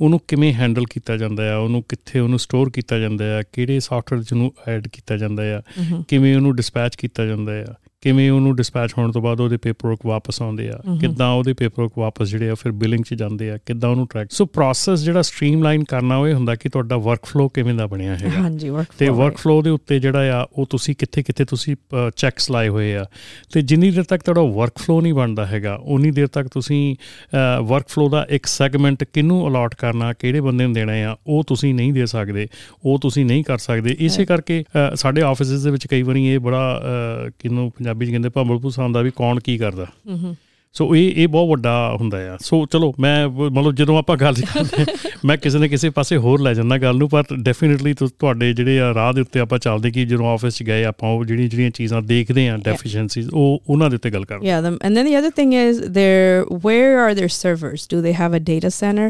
ਉਹਨੂੰ 0.00 0.20
ਕਿਵੇਂ 0.28 0.52
ਹੈਂਡਲ 0.54 0.84
ਕੀਤਾ 0.84 1.16
ਜਾਂਦਾ 1.16 1.54
ਆ 1.54 1.56
ਉਹਨੂੰ 1.56 1.82
ਕਿੱਥੇ 1.88 2.20
ਉਹਨੂੰ 2.20 2.38
ਸਟੋਰ 2.38 2.70
ਕੀਤਾ 2.70 2.98
ਜਾਂਦਾ 2.98 3.38
ਆ 3.38 3.42
ਕਿਹੜੇ 3.52 3.80
ਸੌਫਟਵੇਅਰ 3.80 4.24
'ਚ 4.24 4.32
ਉਹਨੂੰ 4.32 4.52
ਐਡ 4.68 4.88
ਕੀਤਾ 4.88 5.16
ਜਾਂਦਾ 5.16 5.42
ਆ 5.56 5.62
ਕਿਵੇਂ 6.08 6.36
ਉਹਨੂੰ 6.36 6.56
ਡਿਸਪੈਚ 6.56 6.96
ਕੀਤਾ 6.96 7.26
ਜਾਂਦਾ 7.26 7.52
ਆ 7.52 7.74
ਕਿਵੇਂ 8.02 8.30
ਉਹਨੂੰ 8.30 8.54
ਡਿਸਪੈਚ 8.56 8.92
ਹੋਣ 8.98 9.10
ਤੋਂ 9.12 9.20
ਬਾਅਦ 9.22 9.40
ਉਹਦੇ 9.40 9.56
ਪੇਪਰਵਰਕ 9.56 10.04
ਵਾਪਸ 10.06 10.40
ਆਉਂਦੇ 10.42 10.68
ਆ 10.68 10.78
ਕਿੱਦਾਂ 11.00 11.28
ਉਹਦੇ 11.30 11.52
ਪੇਪਰਵਰਕ 11.52 11.98
ਵਾਪਸ 11.98 12.28
ਜਿਹੜੇ 12.28 12.48
ਆ 12.50 12.54
ਫਿਰ 12.54 12.72
ਬਿਲਿੰਗ 12.72 13.04
'ਚ 13.04 13.14
ਜਾਂਦੇ 13.14 13.50
ਆ 13.50 13.56
ਕਿੱਦਾਂ 13.66 13.88
ਉਹਨੂੰ 13.90 14.06
ਟਰੈਕ 14.06 14.30
ਸੋ 14.30 14.44
ਪ੍ਰੋਸੈਸ 14.46 15.00
ਜਿਹੜਾ 15.00 15.22
ਸਟ੍ਰੀਮਲਾਈਨ 15.22 15.84
ਕਰਨਾ 15.84 16.16
ਉਹ 16.16 16.28
ਇਹ 16.28 16.34
ਹੁੰਦਾ 16.34 16.54
ਕਿ 16.54 16.68
ਤੁਹਾਡਾ 16.68 16.96
ਵਰਕਫਲੋ 16.96 17.48
ਕਿਵੇਂ 17.48 17.74
ਦਾ 17.74 17.86
ਬਣਿਆ 17.86 18.14
ਹੈਗਾ। 18.16 18.40
ਹਾਂਜੀ 18.42 18.68
workflow, 18.70 18.96
ਤੇ 18.98 19.06
right. 19.06 19.18
ਵਰਕਫਲੋ 19.18 19.60
ਦੇ 19.62 19.70
ਉੱਤੇ 19.70 19.98
ਜਿਹੜਾ 20.00 20.40
ਆ 20.40 20.46
ਉਹ 20.52 20.66
ਤੁਸੀਂ 20.70 20.94
ਕਿੱਥੇ 20.98 21.22
ਕਿੱਥੇ 21.22 21.44
ਤੁਸੀਂ 21.44 21.76
ਚੈੱਕਸ 22.16 22.50
ਲਾਏ 22.50 22.68
ਹੋਏ 22.68 22.94
ਆ। 22.96 23.04
ਤੇ 23.52 23.62
ਜਿੰਨੀ 23.62 23.90
ਦੇਰ 23.90 24.04
ਤੱਕ 24.04 24.22
ਤੁਹਾਡਾ 24.22 24.42
ਵਰਕਫਲੋ 24.54 25.00
ਨਹੀਂ 25.00 25.14
ਬਣਦਾ 25.14 25.46
ਹੈਗਾ 25.46 25.74
ਉਨੀ 25.84 26.10
ਦੇਰ 26.10 26.26
ਤੱਕ 26.26 26.48
ਤੁਸੀਂ 26.48 26.80
ਵਰਕਫਲੋ 27.62 28.08
ਦਾ 28.08 28.26
ਇੱਕ 28.30 28.46
ਸੈਗਮੈਂਟ 28.46 29.04
ਕਿਹਨੂੰ 29.04 29.46
ਅਲਾਟ 29.48 29.74
ਕਰਨਾ 29.74 30.12
ਕਿਹੜੇ 30.12 30.40
ਬੰਦੇ 30.40 30.64
ਨੂੰ 30.64 30.72
ਦੇਣਾ 30.72 30.92
ਆ 31.10 31.16
ਉਹ 31.26 31.44
ਤੁਸੀਂ 31.48 31.74
ਨਹੀਂ 31.74 31.92
ਦੇ 31.92 32.06
ਸਕਦੇ 32.06 32.46
ਉਹ 32.84 32.98
ਤੁਸੀਂ 32.98 33.24
ਨਹੀਂ 33.26 33.44
ਕਰ 33.44 33.58
ਸਕਦੇ। 33.58 33.96
ਇਸੇ 34.00 34.24
ਕਰਕੇ 34.26 34.62
ਸਾਡੇ 34.94 35.22
ਆਫਿਸਿਸ 35.22 35.62
ਦੇ 35.62 35.70
ਵਿੱਚ 35.70 35.86
ਕਈ 35.86 36.02
ਵਾਰੀ 36.02 36.26
ਇਹ 36.26 36.38
ਬੜਾ 36.40 36.60
ਅ, 36.80 37.30
ਕਿਹਨੂੰ 37.38 37.70
ਪੰਜਾਬੀ 37.90 38.06
ਚ 38.06 38.10
ਕਹਿੰਦੇ 38.10 38.28
ਭੰਬਲ 38.28 38.58
ਭੂਸਾ 38.58 38.82
ਹੁੰਦਾ 38.82 39.02
ਵੀ 39.02 39.10
ਕੌਣ 39.16 39.40
ਕੀ 39.44 39.58
ਕਰਦਾ 39.58 39.86
ਸੋ 40.74 40.84
ਇਹ 40.96 41.12
ਇਹ 41.22 41.26
ਬਹੁਤ 41.28 41.48
ਵੱਡਾ 41.50 41.70
ਹੁੰਦਾ 42.00 42.18
ਆ 42.32 42.36
ਸੋ 42.40 42.64
ਚਲੋ 42.72 42.92
ਮੈਂ 43.00 43.28
ਮਤਲਬ 43.28 43.74
ਜਦੋਂ 43.76 43.96
ਆਪਾਂ 43.98 44.16
ਗੱਲ 44.16 44.34
ਕਰਦੇ 44.34 44.78
ਹਾਂ, 44.78 44.84
ਮੈਂ 45.26 45.36
ਕਿਸੇ 45.36 45.58
ਨਾ 45.58 45.66
ਕਿਸੇ 45.66 45.90
ਪਾਸੇ 45.90 46.16
ਹੋਰ 46.26 46.40
ਲੈ 46.40 46.52
ਜਾਂਦਾ 46.54 46.78
ਗੱਲ 46.78 46.96
ਨੂੰ 46.96 47.08
ਪਰ 47.08 47.24
ਡੈਫੀਨਿਟਲੀ 47.42 47.94
ਤੁਹਾਡੇ 47.94 48.52
ਜਿਹੜੇ 48.52 48.78
ਆ 48.80 48.92
ਰਾਹ 48.94 49.12
ਦੇ 49.12 49.20
ਉੱਤੇ 49.20 49.40
ਆਪਾਂ 49.40 49.58
ਚੱਲਦੇ 49.58 49.90
ਕਿ 49.90 50.04
ਜਦੋਂ 50.04 50.26
ਆਫਿਸ 50.32 50.56
'ਚ 50.56 50.62
ਗਏ 50.62 50.84
ਆਪਾਂ 50.84 51.08
ਉਹ 51.10 51.24
ਜਿਹੜੀਆਂ 51.24 51.48
ਜਿਹੜੀਆਂ 51.48 51.70
ਚੀਜ਼ਾਂ 51.70 52.02
ਦੇਖਦੇ 52.02 52.48
ਆ 52.48 52.56
ਡੈਫੀਸ਼ੀਐਂਸੀਜ਼ 52.64 53.28
ਉਹ 53.32 53.60
ਉਹਨਾਂ 53.68 53.90
ਦੇ 53.90 53.96
ਉੱਤੇ 53.96 54.10
ਗੱਲ 54.10 54.24
ਕਰਦੇ 54.24 54.50
Yeah, 54.50 54.60
the, 54.66 54.72
and 54.88 55.00
then 55.00 55.10
the 55.10 55.16
other 55.22 55.32
thing 55.40 55.56
is 55.64 55.82
there. 55.98 56.38
Where 56.68 56.94
are 57.00 57.12
their 57.20 57.32
servers? 57.40 57.88
Do 57.94 58.00
they 58.06 58.14
have 58.20 58.38
a 58.40 58.44
data 58.52 58.70
center? 58.78 59.08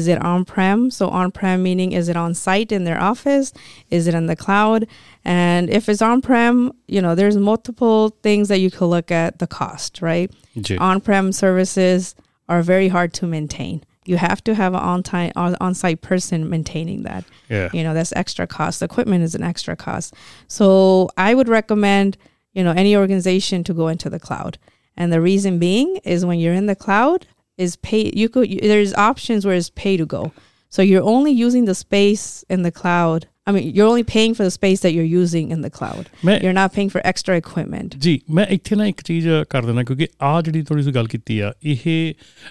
Is 0.00 0.08
it 0.14 0.24
on-prem? 0.32 0.86
So 0.98 1.10
on-prem 1.22 1.66
meaning 1.68 1.98
is 2.02 2.14
it 2.14 2.22
on 2.24 2.38
site 2.40 2.76
in 2.78 2.88
their 2.90 3.02
office? 3.12 3.52
Is 3.98 4.08
it 4.12 4.20
in 4.22 4.30
the 4.32 4.38
cloud? 4.38 4.86
And 5.24 5.68
if 5.68 5.88
it's 5.88 6.00
on-prem, 6.02 6.72
you 6.88 7.02
know, 7.02 7.14
there's 7.14 7.36
multiple 7.36 8.10
things 8.22 8.48
that 8.48 8.58
you 8.58 8.70
could 8.70 8.86
look 8.86 9.10
at 9.10 9.38
the 9.38 9.46
cost, 9.46 10.00
right? 10.00 10.30
On-prem 10.78 11.32
services 11.32 12.14
are 12.48 12.62
very 12.62 12.88
hard 12.88 13.12
to 13.14 13.26
maintain. 13.26 13.84
You 14.06 14.16
have 14.16 14.42
to 14.44 14.54
have 14.54 14.72
an 14.74 14.80
on-time, 14.80 15.32
on- 15.36 15.56
on-site 15.60 16.00
person 16.00 16.48
maintaining 16.48 17.02
that. 17.02 17.24
Yeah. 17.48 17.68
You 17.72 17.82
know, 17.84 17.94
that's 17.94 18.12
extra 18.16 18.46
cost. 18.46 18.80
The 18.80 18.86
Equipment 18.86 19.22
is 19.22 19.34
an 19.34 19.42
extra 19.42 19.76
cost. 19.76 20.14
So 20.48 21.10
I 21.16 21.34
would 21.34 21.48
recommend, 21.48 22.16
you 22.54 22.64
know, 22.64 22.72
any 22.72 22.96
organization 22.96 23.62
to 23.64 23.74
go 23.74 23.88
into 23.88 24.08
the 24.08 24.18
cloud. 24.18 24.58
And 24.96 25.12
the 25.12 25.20
reason 25.20 25.58
being 25.58 25.98
is 25.98 26.24
when 26.24 26.38
you're 26.38 26.54
in 26.54 26.66
the 26.66 26.74
cloud 26.74 27.26
is 27.56 27.76
pay 27.76 28.10
you 28.14 28.28
could 28.28 28.50
you, 28.50 28.60
there's 28.60 28.94
options 28.94 29.44
where 29.44 29.54
it's 29.54 29.70
pay 29.70 29.96
to 29.96 30.06
go. 30.06 30.32
So 30.70 30.82
you're 30.82 31.02
only 31.02 31.30
using 31.30 31.66
the 31.66 31.74
space 31.74 32.42
in 32.48 32.62
the 32.62 32.72
cloud. 32.72 33.26
I 33.50 33.52
mean, 33.52 33.68
you're 33.70 33.88
only 33.88 34.04
paying 34.06 34.34
for 34.34 34.46
the 34.46 34.52
space 34.52 34.82
that 34.82 34.94
you're 34.94 35.08
using 35.12 35.52
in 35.56 35.62
the 35.62 35.70
cloud. 35.70 36.08
ਮੈਂ- 36.24 36.38
You're 36.40 36.56
not 36.58 36.74
paying 36.74 36.90
for 36.90 37.02
extra 37.04 37.36
equipment. 37.40 37.96
ਜੀ 37.98 38.18
ਮੈਂ 38.30 38.46
ਇੱਥੇ 38.46 38.76
ਨਾ 38.76 38.86
ਇੱਕ 38.86 39.02
ਚੀਜ਼ 39.02 39.28
ਕਰ 39.50 39.66
ਦੇਣਾ 39.66 39.82
ਕਿਉਂਕਿ 39.82 40.06
ਆ 40.22 40.40
ਜਿਹੜੀ 40.40 40.62
ਥੋੜੀ 40.62 40.82
ਜਿਹੀ 40.82 40.94
ਗੱਲ 40.94 41.06
ਕੀਤੀ 41.08 41.38
ਆ 41.40 41.52
ਇਹ 41.64 41.86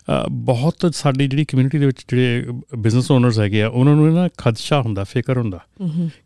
ਅ, 0.10 0.24
ਬਹੁਤ 0.30 0.86
ਸਾਡੀ 0.96 1.28
ਜਿਹੜੀ 1.28 1.46
ਕਮਿਊਨਿਟੀ 1.46 1.78
ਦੇ 1.80 1.86
ਵਿੱਚ 1.86 2.04
ਜਿਹੜੇ 2.10 2.44
ਬਿਜ਼ਨਸ 2.78 3.12
ਓਨਰਸ 3.12 3.40
ਹੈਗੇ 3.40 3.62
ਆ 3.64 3.68
ਉਹਨਾਂ 3.68 3.96
ਨੂੰ 3.96 4.14
ਨਾ 4.14 4.28
ਖਦਸ਼ਾ 4.38 4.82
ਹੁੰਦਾ 4.82 5.04
ਫਿਕਰ 5.04 5.38
ਹੁੰਦਾ 5.38 5.60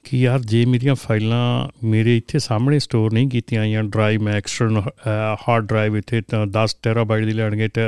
ਕਿ 0.04 0.18
ਯਾਰ 0.18 0.40
ਜੇ 0.46 0.66
ਮੇਰੀਆਂ 0.66 0.96
ਫਾਈਲਾਂ 0.96 1.42
ਮੇਰੇ 1.86 2.18
ਇੱਥੇ 2.18 2.40
ਸਾਹਮਣੇ 2.40 2.80
ਸਟੋਰ 2.80 3.14
ਨਹੀਂ 3.14 3.28
ਕੀਤੀਆਂ 3.30 3.66
ਜਾਂ 3.68 3.84
ਡਰਾਈਵ 3.84 4.22
ਮੈਂ 4.24 4.34
ਐਕਸਟਰਨਲ 4.34 4.82
ਹਾਰਡ 5.48 5.66
ਡਰਾਈਵ 5.68 5.98
ਇੱਥੇ 5.98 6.22
ਤਾਂ 6.22 6.46
10 6.58 6.76
ਟੈਰਾਬਾਈਟ 6.82 7.26
ਦੀ 7.26 7.34
ਲੈਣਗੇ 7.34 7.68
ਤੇ 7.68 7.82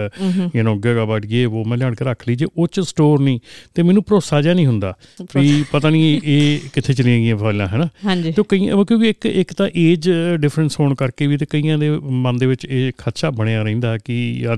ਯੂ 0.56 0.64
نو 0.64 0.76
ਗੀਗਾਬਾਈਟ 0.80 1.26
ਇਹ 1.26 1.48
ਉਹ 1.48 1.66
ਮੈਂ 1.66 1.78
ਲਿਆਣ 1.78 1.96
ਕੇ 1.96 2.06
ਰੱਖ 2.06 2.28
ਲਈ 2.28 2.36
ਜੇ 2.36 2.46
ਉਹ 2.58 2.68
ਚ 2.68 2.80
ਸਟੋਰ 2.80 3.20
ਨਹੀਂ 3.22 3.40
ਤੇ 3.76 3.84
ਮੈਨੂੰ 3.84 4.04
ਭਰੋਸਾ 4.04 4.42
ਜਿਹਾ 4.42 4.54
ਨਹੀਂ 4.54 4.66
ਹੁੰਦਾ 4.66 4.94
ਵੀ 5.36 5.64
ਪਤਾ 5.72 5.90
ਨਹੀਂ 5.90 6.20
ਇਹ 6.24 6.70
ਕਿੱਥੇ 6.76 6.94
ਚਲੀਆਂ 6.94 7.18
ਗਈਆਂ 7.18 7.38
ਫਾਈਲਾਂ 7.38 7.68
ਹੈ 7.68 7.78
ਨਾ 7.78 7.88
ਹਾਂਜੀ। 8.06 8.32
ਤੇ 8.32 8.44
ਕਈ 8.50 8.60
ਕਿਉਂਕਿ 8.60 9.10
ਇੱਕ 9.10 9.26
ਇੱਕ 9.26 9.54
ਤਾਂ 9.54 9.70
ਏਜ 9.76 10.10
ਡਿਫਰੈਂਸ 10.40 10.80
ਹੋਣ 10.80 10.96
ਕਰਕੇ 10.96 11.28
ਵੀ 11.28 11.38
ਤੇ 11.38 11.46
ਕਈਆਂ 11.46 11.78
ਦੇ 11.78 11.90
ਮਨ 12.20 12.38
ਦੇ 12.38 12.46
ਵਿੱਚ 12.46 12.66
ਇਹ 12.66 12.92
ਖਦਸ਼ਾ 12.98 13.30
ਬਣਿਆ 13.32 13.64
ਰਹਿੰਦਾ 13.64 13.98
ਕਿ 13.98 14.16
ਯਾਰ 14.40 14.58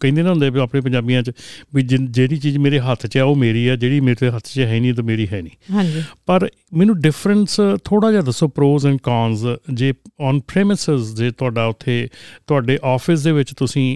ਕਹਿੰਦੇ 0.00 0.22
ਨਾ 0.22 0.30
ਹੁੰਦੇ 0.30 0.50
ਆਪਣੇ 0.60 0.80
ਪੰਜਾਬੀਆਂ 0.80 1.22
'ਚ 1.22 1.32
ਵੀ 1.74 1.82
ਜਿਹੜੀ 1.82 2.36
ਚੀਜ਼ 2.36 2.58
ਮੇਰੇ 2.58 2.80
ਹੱਥ 2.80 3.06
'ਚ 3.06 3.18
ਆ 3.18 3.24
ਉਹ 3.24 3.36
ਮੇਰੀ 3.36 3.66
ਆ 3.68 3.76
ਜਿਹੜੀ 3.76 4.00
ਮੇਰੇ 4.00 4.30
ਹੱਥ 4.30 4.46
'ਚ 4.46 4.58
ਹੈ 4.60 4.80
ਨਹੀਂ 4.80 4.94
ਤਾਂ 4.94 5.04
ਮੇਰੀ 5.04 5.28
ਹੈ 5.32 5.42
ਨਹੀਂ। 5.42 5.74
ਹਾਂਜੀ। 5.74 6.02
ਪਰ 6.26 6.48
ਮੈਨੂੰ 6.74 7.00
ਡਿਫਰੈਂਸ 7.00 7.60
ਥੋੜਾ 7.84 8.10
ਜਿਹਾ 8.10 8.22
ਦੱਸੋ 8.22 8.48
ਪ੍ਰੋਜ਼ 8.48 8.86
ਐਂਡ 8.86 8.98
ਕੌਨਸ 9.02 9.44
ਜੇ 9.72 9.92
ਔਨ 10.20 10.40
ਪ੍ਰੈਮਿਸਸ 10.48 11.14
ਜੇ 11.14 11.30
ਤੁਹਾਡਾ 11.30 11.66
ਉੱਥੇ 11.66 12.08
ਤੁਹਾਡੇ 12.46 12.78
ਆਫਿਸ 12.84 13.22
ਦੇ 13.22 13.32
ਵਿੱਚ 13.32 13.52
ਤੁਸੀਂ 13.54 13.86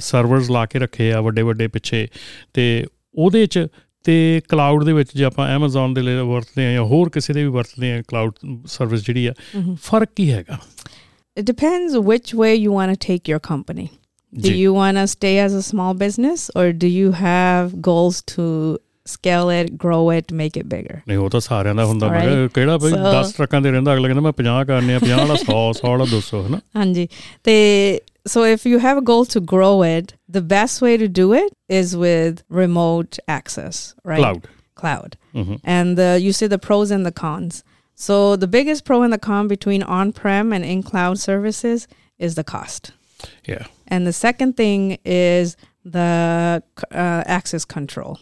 ਸਰਵਰਸ 0.00 0.50
ਲਾ 0.50 0.66
ਕੇ 0.66 0.78
ਰੱਖੇ 0.78 1.12
ਆ 1.12 1.20
ਵੱਡੇ 1.20 1.42
ਵੱਡੇ 1.42 1.68
ਪਿੱਛੇ 1.68 2.06
ਤੇ 2.54 2.86
ਉਹਦੇ 3.14 3.46
'ਚ 3.46 3.66
ਤੇ 4.04 4.42
ਕਲਾਊਡ 4.48 4.84
ਦੇ 4.84 4.92
ਵਿੱਚ 4.92 5.10
ਜੇ 5.16 5.24
ਆਪਾਂ 5.24 5.58
Amazon 5.58 5.94
ਦੇ 5.94 6.02
ਲਈ 6.02 6.14
ਵਰਤਦੇ 6.14 6.66
ਆ 6.66 6.72
ਜਾਂ 6.72 6.82
ਹੋਰ 6.82 7.10
ਕਿਸੇ 7.10 7.32
ਦੇ 7.32 7.42
ਵੀ 7.42 7.48
ਵਰਤਦੇ 7.48 7.92
ਆ 7.92 8.02
ਕਲਾਊਡ 8.08 8.32
ਸਰਵਿਸ 8.66 9.04
ਜਿਹੜੀ 9.06 9.26
ਆ 9.26 9.32
ਫ਼ਰਕ 9.82 10.08
ਕੀ 10.16 10.32
ਹੈਗਾ 10.32 10.58
It 11.40 11.46
depends 11.50 11.94
which 12.08 12.28
way 12.40 12.48
you 12.54 12.72
want 12.72 12.90
to 12.92 12.98
take 13.04 13.28
your 13.30 13.38
company. 13.46 13.86
Do 14.32 14.50
you 14.58 14.74
want 14.74 14.98
to 14.98 15.06
stay 15.06 15.30
as 15.46 15.54
a 15.54 15.62
small 15.62 15.94
business 16.02 16.44
or 16.60 16.66
do 16.84 16.90
you 16.96 17.08
have 17.22 17.72
goals 17.88 18.20
to 18.32 18.44
scale 19.06 19.50
it, 19.56 19.72
grow 19.84 19.98
it, 20.18 20.32
make 20.40 20.58
it 20.60 20.68
bigger? 20.74 21.00
ਨਹੀਂ 21.08 21.18
ਉਹ 21.18 21.30
ਤਾਂ 21.30 21.40
ਸਾਰਿਆਂ 21.40 21.74
ਦਾ 21.74 21.84
ਹੁੰਦਾ. 21.84 22.08
ਕਿਹਾ, 22.08 22.46
ਕਿਹੜਾ 22.54 22.76
ਬਈ 22.78 22.90
So- 22.90 23.00
10 23.14 23.32
ਟਰੱਕਾਂ 23.36 23.60
ਦੇ 23.60 23.70
ਰਹਿੰਦਾ 23.70 23.94
ਅਗਲਾ 23.94 24.08
ਕਹਿੰਦਾ 24.08 24.20
ਮੈਂ 24.20 24.32
50 24.32 24.64
ਕਰਨੇ 24.64 24.94
ਆ 24.94 24.98
50 24.98 25.18
ਵਾਲਾ 25.18 25.34
100 25.34 25.58
100 25.72 25.90
ਵਾਲਾ 25.90 26.04
200 26.04 26.42
ਹੈ 26.44 26.48
ਨਾ 26.48 26.60
Anji. 26.82 27.06
So 28.26 28.44
if 28.44 28.64
you 28.64 28.78
have 28.78 28.96
a 28.96 29.02
goal 29.02 29.26
to 29.26 29.40
grow 29.40 29.82
it, 29.82 30.14
the 30.28 30.40
best 30.40 30.80
way 30.80 30.96
to 30.96 31.08
do 31.08 31.34
it 31.34 31.52
is 31.68 31.96
with 31.96 32.42
remote 32.48 33.18
access, 33.28 33.94
right? 34.02 34.18
Cloud. 34.18 34.48
Cloud. 34.74 35.16
Mm-hmm. 35.34 35.56
And 35.64 35.98
the, 35.98 36.18
you 36.20 36.32
see 36.32 36.46
the 36.46 36.58
pros 36.58 36.90
and 36.90 37.04
the 37.04 37.12
cons. 37.12 37.64
So 37.94 38.34
the 38.36 38.48
biggest 38.48 38.84
pro 38.84 39.02
and 39.02 39.12
the 39.12 39.18
con 39.18 39.46
between 39.46 39.82
on-prem 39.82 40.52
and 40.52 40.64
in-cloud 40.64 41.18
services 41.18 41.86
is 42.18 42.34
the 42.34 42.44
cost. 42.44 42.92
Yeah. 43.44 43.66
And 43.88 44.06
the 44.06 44.12
second 44.12 44.56
thing 44.56 44.98
is 45.04 45.56
the 45.84 46.62
uh, 46.90 47.22
access 47.26 47.64
control. 47.64 48.18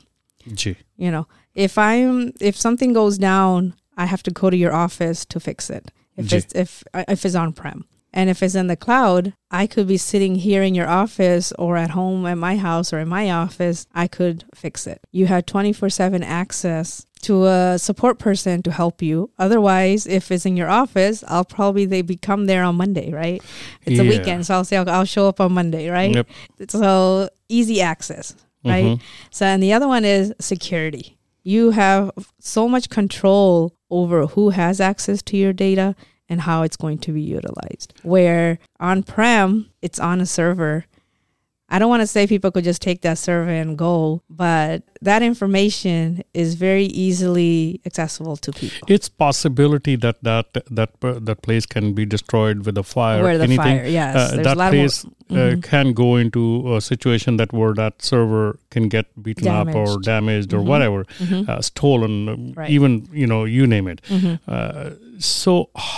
Gee. 0.53 0.77
You 0.97 1.11
know, 1.11 1.29
if 1.55 1.79
I'm 1.79 2.33
if 2.41 2.57
something 2.57 2.93
goes 2.93 3.19
down, 3.19 3.75
I 3.97 4.07
have 4.07 4.23
to 4.25 4.31
go 4.31 4.51
to 4.51 4.57
your 4.57 4.75
office 4.75 5.25
to 5.27 5.39
fix 5.39 5.71
it. 5.71 5.93
If 6.17 6.27
Gee. 6.27 6.37
it's 6.39 6.55
if 6.55 6.85
if 6.95 7.25
it's 7.25 7.35
on-prem. 7.35 7.85
And 8.13 8.29
if 8.29 8.43
it's 8.43 8.55
in 8.55 8.67
the 8.67 8.77
cloud, 8.77 9.35
I 9.51 9.67
could 9.67 9.87
be 9.87 9.97
sitting 9.97 10.35
here 10.37 10.63
in 10.63 10.75
your 10.75 10.89
office 10.89 11.53
or 11.59 11.77
at 11.77 11.91
home 11.91 12.27
at 12.27 12.37
my 12.37 12.57
house 12.57 12.93
or 12.93 12.99
in 12.99 13.09
my 13.09 13.31
office. 13.31 13.87
I 13.95 14.07
could 14.07 14.45
fix 14.55 14.87
it. 14.87 15.01
You 15.13 15.27
have 15.27 15.47
24 15.47 15.89
7 15.89 16.23
access 16.23 17.07
to 17.23 17.47
a 17.47 17.79
support 17.79 18.19
person 18.19 18.63
to 18.63 18.73
help 18.73 19.01
you. 19.01 19.31
Otherwise, 19.39 20.07
if 20.07 20.31
it's 20.31 20.45
in 20.45 20.57
your 20.57 20.69
office, 20.69 21.25
I'll 21.27 21.45
probably 21.45 21.87
they 21.87 22.03
become 22.03 22.47
there 22.47 22.65
on 22.65 22.75
Monday, 22.75 23.13
right? 23.13 23.43
It's 23.85 23.99
a 23.99 24.05
weekend, 24.05 24.45
so 24.47 24.55
I'll 24.55 24.65
say 24.65 24.77
I'll, 24.77 24.91
I'll 24.91 25.05
show 25.05 25.29
up 25.29 25.41
on 25.41 25.53
Monday, 25.53 25.89
right? 25.89 26.15
Yep. 26.15 26.29
So 26.69 27.29
easy 27.49 27.81
access, 27.81 28.35
right? 28.65 28.85
Mm-hmm. 28.85 29.05
So 29.31 29.47
and 29.47 29.63
the 29.63 29.73
other 29.73 29.89
one 29.89 30.05
is 30.05 30.35
security. 30.41 31.17
You 31.45 31.71
have 31.71 32.11
so 32.41 32.69
much 32.69 32.91
control 32.91 33.73
over 33.89 34.27
who 34.27 34.51
has 34.51 34.81
access 34.81 35.23
to 35.23 35.37
your 35.37 35.53
data 35.53 35.95
and 36.33 36.41
how 36.49 36.63
it's 36.67 36.79
going 36.85 36.99
to 37.07 37.13
be 37.13 37.23
utilized. 37.39 37.89
Where 38.15 38.59
on 38.81 39.03
prem, 39.03 39.69
it's 39.87 40.01
on 40.01 40.21
a 40.21 40.27
server. 40.27 40.87
I 41.75 41.79
don't 41.79 41.89
want 41.89 42.03
to 42.03 42.07
say 42.07 42.27
people 42.27 42.51
could 42.55 42.65
just 42.65 42.83
take 42.83 43.01
that 43.01 43.17
server 43.17 43.49
and 43.63 43.79
go, 43.79 44.21
but 44.29 44.83
that 45.01 45.23
information 45.23 46.23
is 46.35 46.49
very 46.55 46.85
easily 47.07 47.81
accessible 47.89 48.37
to 48.45 48.53
people. 48.53 48.87
it's 48.95 49.09
possibility 49.09 49.95
that 50.05 50.17
that 50.23 50.47
that 50.79 50.91
that 51.29 51.39
place 51.47 51.65
can 51.75 51.95
be 51.95 52.05
destroyed 52.05 52.67
with 52.67 52.77
a 52.77 52.83
fire 52.83 53.23
Where 53.23 53.39
the 53.39 53.45
anything 53.45 53.79
fire, 53.81 53.87
yes, 54.01 54.17
uh, 54.17 54.37
that 54.49 54.53
of 54.53 54.59
more- 54.59 54.71
place 54.71 54.97
uh, 55.31 55.57
can 55.63 55.95
go 55.95 56.17
into 56.23 56.43
a 56.77 56.81
situation 56.93 57.39
that 57.41 57.51
where 57.59 57.73
that 57.83 58.03
server 58.03 58.59
can 58.75 58.85
get 58.97 59.07
beaten 59.23 59.49
up 59.49 59.69
or 59.69 59.87
Damaged. 59.87 60.05
damaged 60.13 60.51
or 60.53 60.61
whatever 60.73 61.01
uh, 61.49 61.63
stolen 61.63 62.13
Right. 62.55 62.69
even 62.77 63.09
you 63.23 63.27
know 63.33 63.43
you 63.57 63.65
name 63.67 63.87
it 63.89 64.01
so 65.25 65.53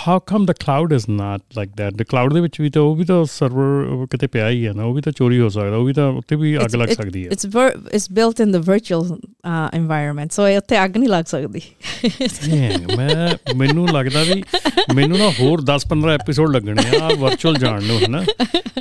how 0.05 0.19
come 0.31 0.45
the 0.45 0.53
cloud 0.53 0.91
is 0.91 1.05
not 1.19 1.41
like 1.55 1.71
that? 1.75 1.97
The 1.97 2.05
cloud 2.13 2.33
ਦੇ 2.33 2.41
ਵਿੱਚ 2.41 2.61
ਵੀ 2.61 2.69
ਤਾਂ 2.69 2.81
ਉਹ 2.81 2.95
ਵੀ 2.95 3.05
ਤਾਂ 3.05 3.25
server 3.25 4.05
ਕਿਤੇ 4.11 4.27
ਪਿਆ 4.27 4.49
ਹੀ 4.49 4.67
ਹੈ 4.67 4.73
ਨਾ 4.73 4.83
ਉਹ 4.83 4.93
ਵੀ 4.93 5.01
ਤਾਂ 5.01 5.11
ਚੋਰੀ 5.11 5.39
ਹੋ 5.39 5.49
ਸਕਦਾ 5.49 5.75
ਉਹ 5.75 5.85
ਵੀ 5.85 5.93
ਤਾਂ 5.93 6.07
ਉੱਤੇ 6.07 6.35
ਵੀ 6.35 6.57
ਅੱਗ 6.57 6.61
It's- 6.61 6.79
ਲੱਗ 6.79 6.89
ਸਕਦੀ 6.89 7.27
ਹੈ। 7.27 7.29
it's 7.29 8.07
built 8.19 8.41
in 8.45 8.51
the 8.55 8.61
virtual 8.69 9.03
uh, 9.05 9.79
environment, 9.79 10.29
so 10.39 10.47
ਇੱਥੇ 10.47 10.85
ਅੱਗ 10.85 10.97
ਨਹੀਂ 10.97 11.09
ਲੱਗ 11.09 11.23
ਸਕਦੀ. 11.27 11.61
ਮੈਂ 12.97 13.37
ਮੈਨੂੰ 13.55 13.87
ਲੱਗਦਾ 13.89 14.23
ਵੀ 14.23 14.43
ਮੈਨੂੰ 14.95 15.17
ਨਾ 15.17 15.29
ਹੋਰ 15.39 15.61
10-15 15.61 16.09
ਐਪੀਸੋਡ 16.09 16.55
ਲੱਗਣੇ 16.55 16.97
ਆ 17.01 17.09
ਵਰਚੁਅਲ 17.19 17.57
ਜਾਣ 17.57 17.83
ਨੂੰ 17.83 17.99
ਹਨਾ? 17.99 18.23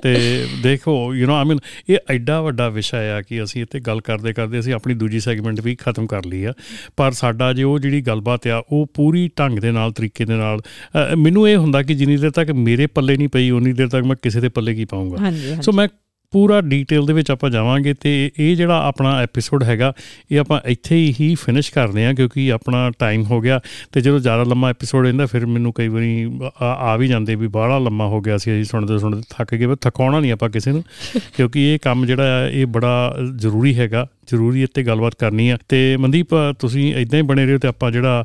ਤੇ 0.03 0.45
ਦੇਖੋ 0.63 1.15
ਯੂ 1.15 1.27
نو 1.27 1.33
ਆਈ 1.33 1.45
ਮੀਨ 1.45 1.59
ਇਹ 1.89 1.99
ਐਡਾ 2.11 2.43
ਵੱਡਾ 2.43 2.69
ਵਿਸ਼ਾ 2.69 2.99
ਆ 2.99 3.23
ਕਿ 3.23 3.43
ਅਸੀਂ 3.43 3.63
ਇੱਥੇ 3.63 3.81
ਗੱਲ 3.81 4.01
ਕਰਦੇ 4.01 4.33
ਕਰਦੇ 4.33 4.59
ਅਸੀਂ 4.61 4.75
ਆਪਣੀ 4.75 4.95
ਦੂਜੀ 4.95 5.21
ਸੈਗਮੈਂਟ 5.21 5.61
ਵੀ 5.61 5.75
ਖਤਮ 5.75 6.07
ਕਰ 6.07 6.25
ਲਈ 6.25 6.45
ਆ। 6.45 6.53
ਪਰ 6.97 7.13
ਸਾਡਾ 7.13 7.53
ਜੇ 7.53 7.63
ਉਹ 7.63 7.79
ਜਿਹੜੀ 7.79 8.01
ਗੱਲਬਾਤ 8.01 8.47
ਆ 8.47 8.63
ਉਹ 8.73 8.87
ਪੂਰੀ 8.95 9.31
ਢੰਗ 9.39 9.59
ਦੇ 9.59 9.71
ਨਾਲ 9.73 9.93
ਤਰੀਕੇ 9.93 10.25
ਦੇ 10.25 10.34
ਨਾਲ। 10.37 10.59
ਅ, 10.59 11.15
ਮੈਨੂੰ 11.17 11.49
ਇਹ 11.49 11.57
ਹੁੰਦਾ 11.57 11.83
ਕਿ 11.83 11.95
ਜਿੰਨੀ 11.95 12.17
ਦੇਰ 12.17 12.31
ਤੱਕ 12.31 12.51
ਮੇਰੇ 12.51 12.87
ਪੱਲੇ 12.87 13.17
ਨਹੀਂ 13.17 13.29
ਪਈ 13.29 13.51
ਉਨੀ 13.51 13.73
ਦੇਰ 13.73 13.89
ਤੱਕ 13.89 14.05
ਮੈਂ 14.05 14.17
ਕਿਸੇ 14.23 14.41
ਦੇ 14.41 14.49
ਪੱਲੇ 14.49 14.75
ਕੀ 14.75 14.85
ਪਾਉਂਗਾ 14.85 15.17
ਸੋ 15.63 15.73
ਮੈਂ 15.73 15.89
ਪੂਰਾ 16.33 16.61
ਡੀਟੇਲ 16.61 17.07
ਦੇ 17.07 17.13
ਵਿੱਚ 17.13 17.31
ਆਪਾਂ 17.31 17.51
ਜਾਵਾਂਗੇ 17.51 17.95
ਤੇ 17.95 18.31
ਇਹ 18.39 18.57
ਜਿਹੜਾ 18.57 18.87
ਆਪਣਾ 18.87 19.21
ਐਪੀਸੋਡ 19.21 19.63
ਹੈਗਾ 19.63 19.93
ਇਹ 20.33 20.39
ਆਪਾਂ 20.39 20.61
ਇੱਥੇ 20.67 21.13
ਹੀ 21.21 21.35
ਫਿਨਿਸ਼ 21.35 21.73
ਕਰਦੇ 21.73 22.05
ਹਾਂ 22.05 22.15
ਕਿਉਂਕਿ 22.15 22.53
ਆਪਣਾ 22.53 22.91
ਟਾਈਮ 22.99 23.23
ਹੋ 23.23 23.41
ਗਿਆ 23.41 23.61
ਤੇ 23.93 24.01
ਜਦੋਂ 24.01 24.19
ਜ਼ਿਆਦਾ 24.19 24.43
ਲੰਮਾ 24.43 24.71
ਐਪੀਸੋਡ 24.71 25.07
ਹੁੰਦਾ 25.07 25.27
ਫਿਰ 25.27 25.47
ਮੈਨੂੰ 25.47 25.73
ਕਈ 25.73 25.89
ਵਾਰੀ 25.89 26.31
ਆ 26.63 26.97
ਵੀ 26.97 27.09
ਜਾਂਦੇ 27.09 27.35
ਵੀ 27.35 27.47
ਬਾਹਲਾ 27.47 27.79
ਲੰਮਾ 27.79 28.07
ਹੋ 28.07 28.21
ਗਿਆ 28.21 28.39
ਸੀ 28.39 28.51
ਅਸੀਂ 28.51 28.65
ਸੁਣਦੇ 28.65 28.99
ਸੁਣਦੇ 28.99 29.23
ਥੱਕ 29.31 29.55
ਗਏ 29.55 29.67
ਪਰ 29.67 29.77
ਥਕਾਉਣਾ 29.77 30.21
ਨਹੀਂ 30.21 30.33
ਆਪਾਂ 30.33 30.51
ਕਿਸੇ 30.51 30.73
ਨੂੰ। 30.73 30.85
ਕਿਉਂਕਿ 31.37 31.75
ਇਹ 31.75 31.79
ਕੰਮ 31.79 32.07
ਜਿਹੜਾ 32.07 32.49
ਇਹ 32.49 32.67
ਬੜਾ 32.67 33.17
ਜ਼ਰੂਰੀ 33.37 33.79
ਹੈਗਾ। 33.79 34.07
ਜ਼ਰੂਰੀ 34.29 34.63
ਇੱਥੇ 34.63 34.83
ਗੱਲਬਾਤ 34.83 35.15
ਕਰਨੀ 35.15 35.49
ਆ 35.49 35.59
ਤੇ 35.69 35.97
ਮਨਦੀਪ 35.97 36.29
ਤੁਸੀਂ 36.59 36.95
ਇਦਾਂ 36.95 37.19
ਹੀ 37.19 37.25
ਬਣੇ 37.25 37.47
ਰਹੋ 37.47 37.59
ਤੇ 37.59 37.69
ਆਪਾਂ 37.69 37.91
ਜਿਹੜਾ 37.91 38.25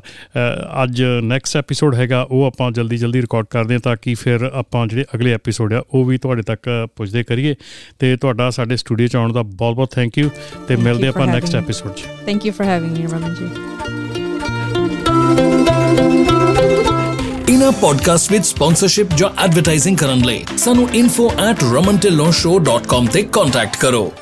ਅੱਜ 0.82 1.02
ਨੈਕਸਟ 1.22 1.56
ਐਪੀਸੋਡ 1.56 1.94
ਹੈਗਾ 1.94 2.26
ਉਹ 2.30 2.44
ਆਪਾਂ 2.44 2.72
ਜਲਦੀ 2.72 2.96
ਜਲਦੀ 2.96 3.20
ਰਿਕਾਰਡ 3.20 3.46
ਕਰਦੇ 3.50 3.74
ਹਾਂ 3.74 3.80
ਤਾਂ 3.80 3.96
ਕਿ 4.02 4.14
ਫਿਰ 4.14 4.50
ਆਪਾਂ 4.54 4.86
ਜਿਹੜੇ 4.86 5.04
ਅਗਲੇ 5.14 5.32
ਐਪੀਸੋਡ 5.32 5.74
ਆ 5.74 5.82
ਉਹ 5.90 6.04
ਵੀ 6.04 6.18
ਤੁਹਾਡੇ 6.18 6.42
ਤੱਕ 6.42 6.88
ਪੁੱਜਦੇ 6.96 7.22
ਕਰੀਏ 7.22 7.54
ਤੇ 7.98 8.16
ਤੁਹਾਡਾ 8.16 8.50
ਸਾਡੇ 8.50 8.76
ਸਟੂਡੀਓ 8.76 9.06
ਚ 9.06 9.16
ਆਉਣ 9.16 9.32
ਦਾ 9.32 9.42
ਬਹੁਤ 9.42 9.74
ਬਹੁਤ 9.74 9.94
ਥੈਂਕ 9.94 10.18
ਯੂ 10.18 10.30
ਤੇ 10.68 10.76
ਮਿਲਦੇ 10.76 11.08
ਆਪਾਂ 11.08 11.26
ਨੈਕਸਟ. 11.26 11.56
ਐਪੀਸੋਡ 11.56 11.92
'ਚ 11.92 12.00
Thank 12.00 12.48
you 12.48 12.52
for 12.52 12.66
having 12.66 12.98
me, 12.98 13.04
Raman 13.12 13.40
ji. 13.40 13.46
ਇਨਾ 17.48 17.70
ਪੋਡਕਾਸਟ 17.70 18.32
ਵਿੱਚ 18.32 18.46
ਸਪਾਂਸਰਸ਼ਿਪ 18.46 19.06
ਜਾਂ 19.16 19.44
ਐਡਵਰਟਾਈਜ਼ਿੰਗ 19.44 19.96
ਕਰਨ 19.96 20.18
ਲਈ 20.18 20.44
ਸਾਨੂੰ 20.56 20.88
info@romantillonshow.com 20.88 23.06
ਤੇ 23.12 23.22
ਕੰਟੈਕਟ 23.22 23.76
ਕਰੋ 23.76 24.12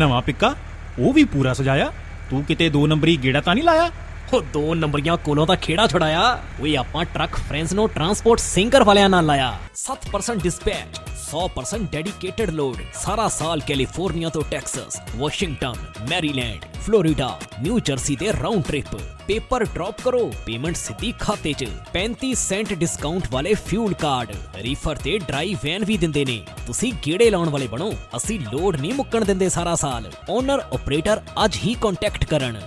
ਨਵਾਂ 0.00 0.22
ਪਿੱਕਾ 0.22 0.54
ਉਹ 0.98 1.12
ਵੀ 1.12 1.24
ਪੂਰਾ 1.24 1.52
ਸਜਾਇਆ। 1.52 1.92
ਤੂੰ 2.30 2.44
ਕਿਤੇ 2.44 2.68
ਦੋ 2.68 2.86
ਨੰਬਰੀ 2.86 3.16
ਗੇੜਾ 3.16 3.40
ਤਾਂ 3.40 3.54
ਨਹੀਂ 3.54 3.64
ਲਾਇਆ? 3.64 3.90
ਉਹ 4.34 4.42
ਦੋ 4.52 4.74
ਨੰਬਰੀਆਂ 4.74 5.16
ਕੋਲੋਂ 5.16 5.46
ਤਾਂ 5.46 5.56
ਖੇੜਾ 5.56 5.86
ਛੁਡਾਇਆ। 5.86 6.42
ਓਏ, 6.60 6.76
ਆਪਾਂ 6.76 7.04
ਟਰੱਕ 7.04 7.36
ਫਰੈਂਡਸ 7.36 7.72
ਨੂੰ 7.72 7.88
ਟਰਾਂਸਪੋਰਟ 7.88 8.40
ਸਿੰਗਰ 8.40 8.84
ਵਾਲਿਆਂ 8.84 9.08
ਨਾਲ 9.08 9.26
ਲਾਇਆ। 9.26 9.58
7% 9.74 10.42
ਡਿਸਪੈਚ 10.42 11.00
100% 11.30 11.90
ਡੈਡੀਕੇਟਡ 11.92 12.50
ਲੋਡ 12.50 12.76
ਸਾਰਾ 12.94 13.28
ਸਾਲ 13.28 13.60
ਕੈਲੀਫੋਰਨੀਆ 13.60 14.28
ਤੋਂ 14.28 14.42
Texas, 14.50 15.00
Washington, 15.16 15.74
Maryland, 16.10 16.64
Florida, 16.82 17.38
New 17.62 17.78
Jersey 17.78 18.16
ਦੇ 18.16 18.32
ਰਾਉਂਡ 18.32 18.62
ਟ੍ਰਿਪ 18.62 18.96
ਪੇਪਰ 19.26 19.64
ਡ੍ਰੌਪ 19.64 20.00
ਕਰੋ, 20.04 20.32
ਪੇਮੈਂਟ 20.46 20.76
ਸਿੱਧੀ 20.76 21.12
ਖਾਤੇ 21.20 21.52
'ਚ। 21.52 21.68
35 21.92 22.34
ਸੈਂਟ 22.34 22.72
ਡਿਸਕਾਊਂਟ 22.72 23.28
ਵਾਲੇ 23.30 23.54
ਫਿਊਲ 23.54 23.94
ਕਾਰਡ 23.94 24.34
ਰੀਫਰ 24.56 24.96
ਤੇ 24.96 25.18
ਡਰਾਈ 25.18 25.54
ਵੈਨ 25.54 25.84
ਵੀ 25.84 25.96
ਦਿੰਦੇ 25.96 26.24
ਨੇ। 26.24 26.42
ਤੁਸੀਂ 26.66 26.92
ਗੇੜੇ 27.06 27.30
ਲਾਉਣ 27.30 27.48
ਵਾਲੇ 27.48 27.66
ਬਣੋ, 27.66 27.92
ਅਸੀਂ 28.16 28.40
ਲੋਡ 28.40 28.76
ਨਹੀਂ 28.76 28.94
ਮੁੱਕਣ 28.94 29.24
ਦਿੰਦੇ 29.24 29.48
ਸਾਰਾ 29.48 29.74
ਸਾਲ। 29.74 30.10
ਓਨਰ 30.30 30.60
ਆਪਰੇਟਰ 30.74 31.20
ਅੱਜ 31.44 31.56
ਹੀ 31.56 31.74
ਕੰਟੈਕਟ 31.74 32.24
ਕਰਨ। 32.24 32.60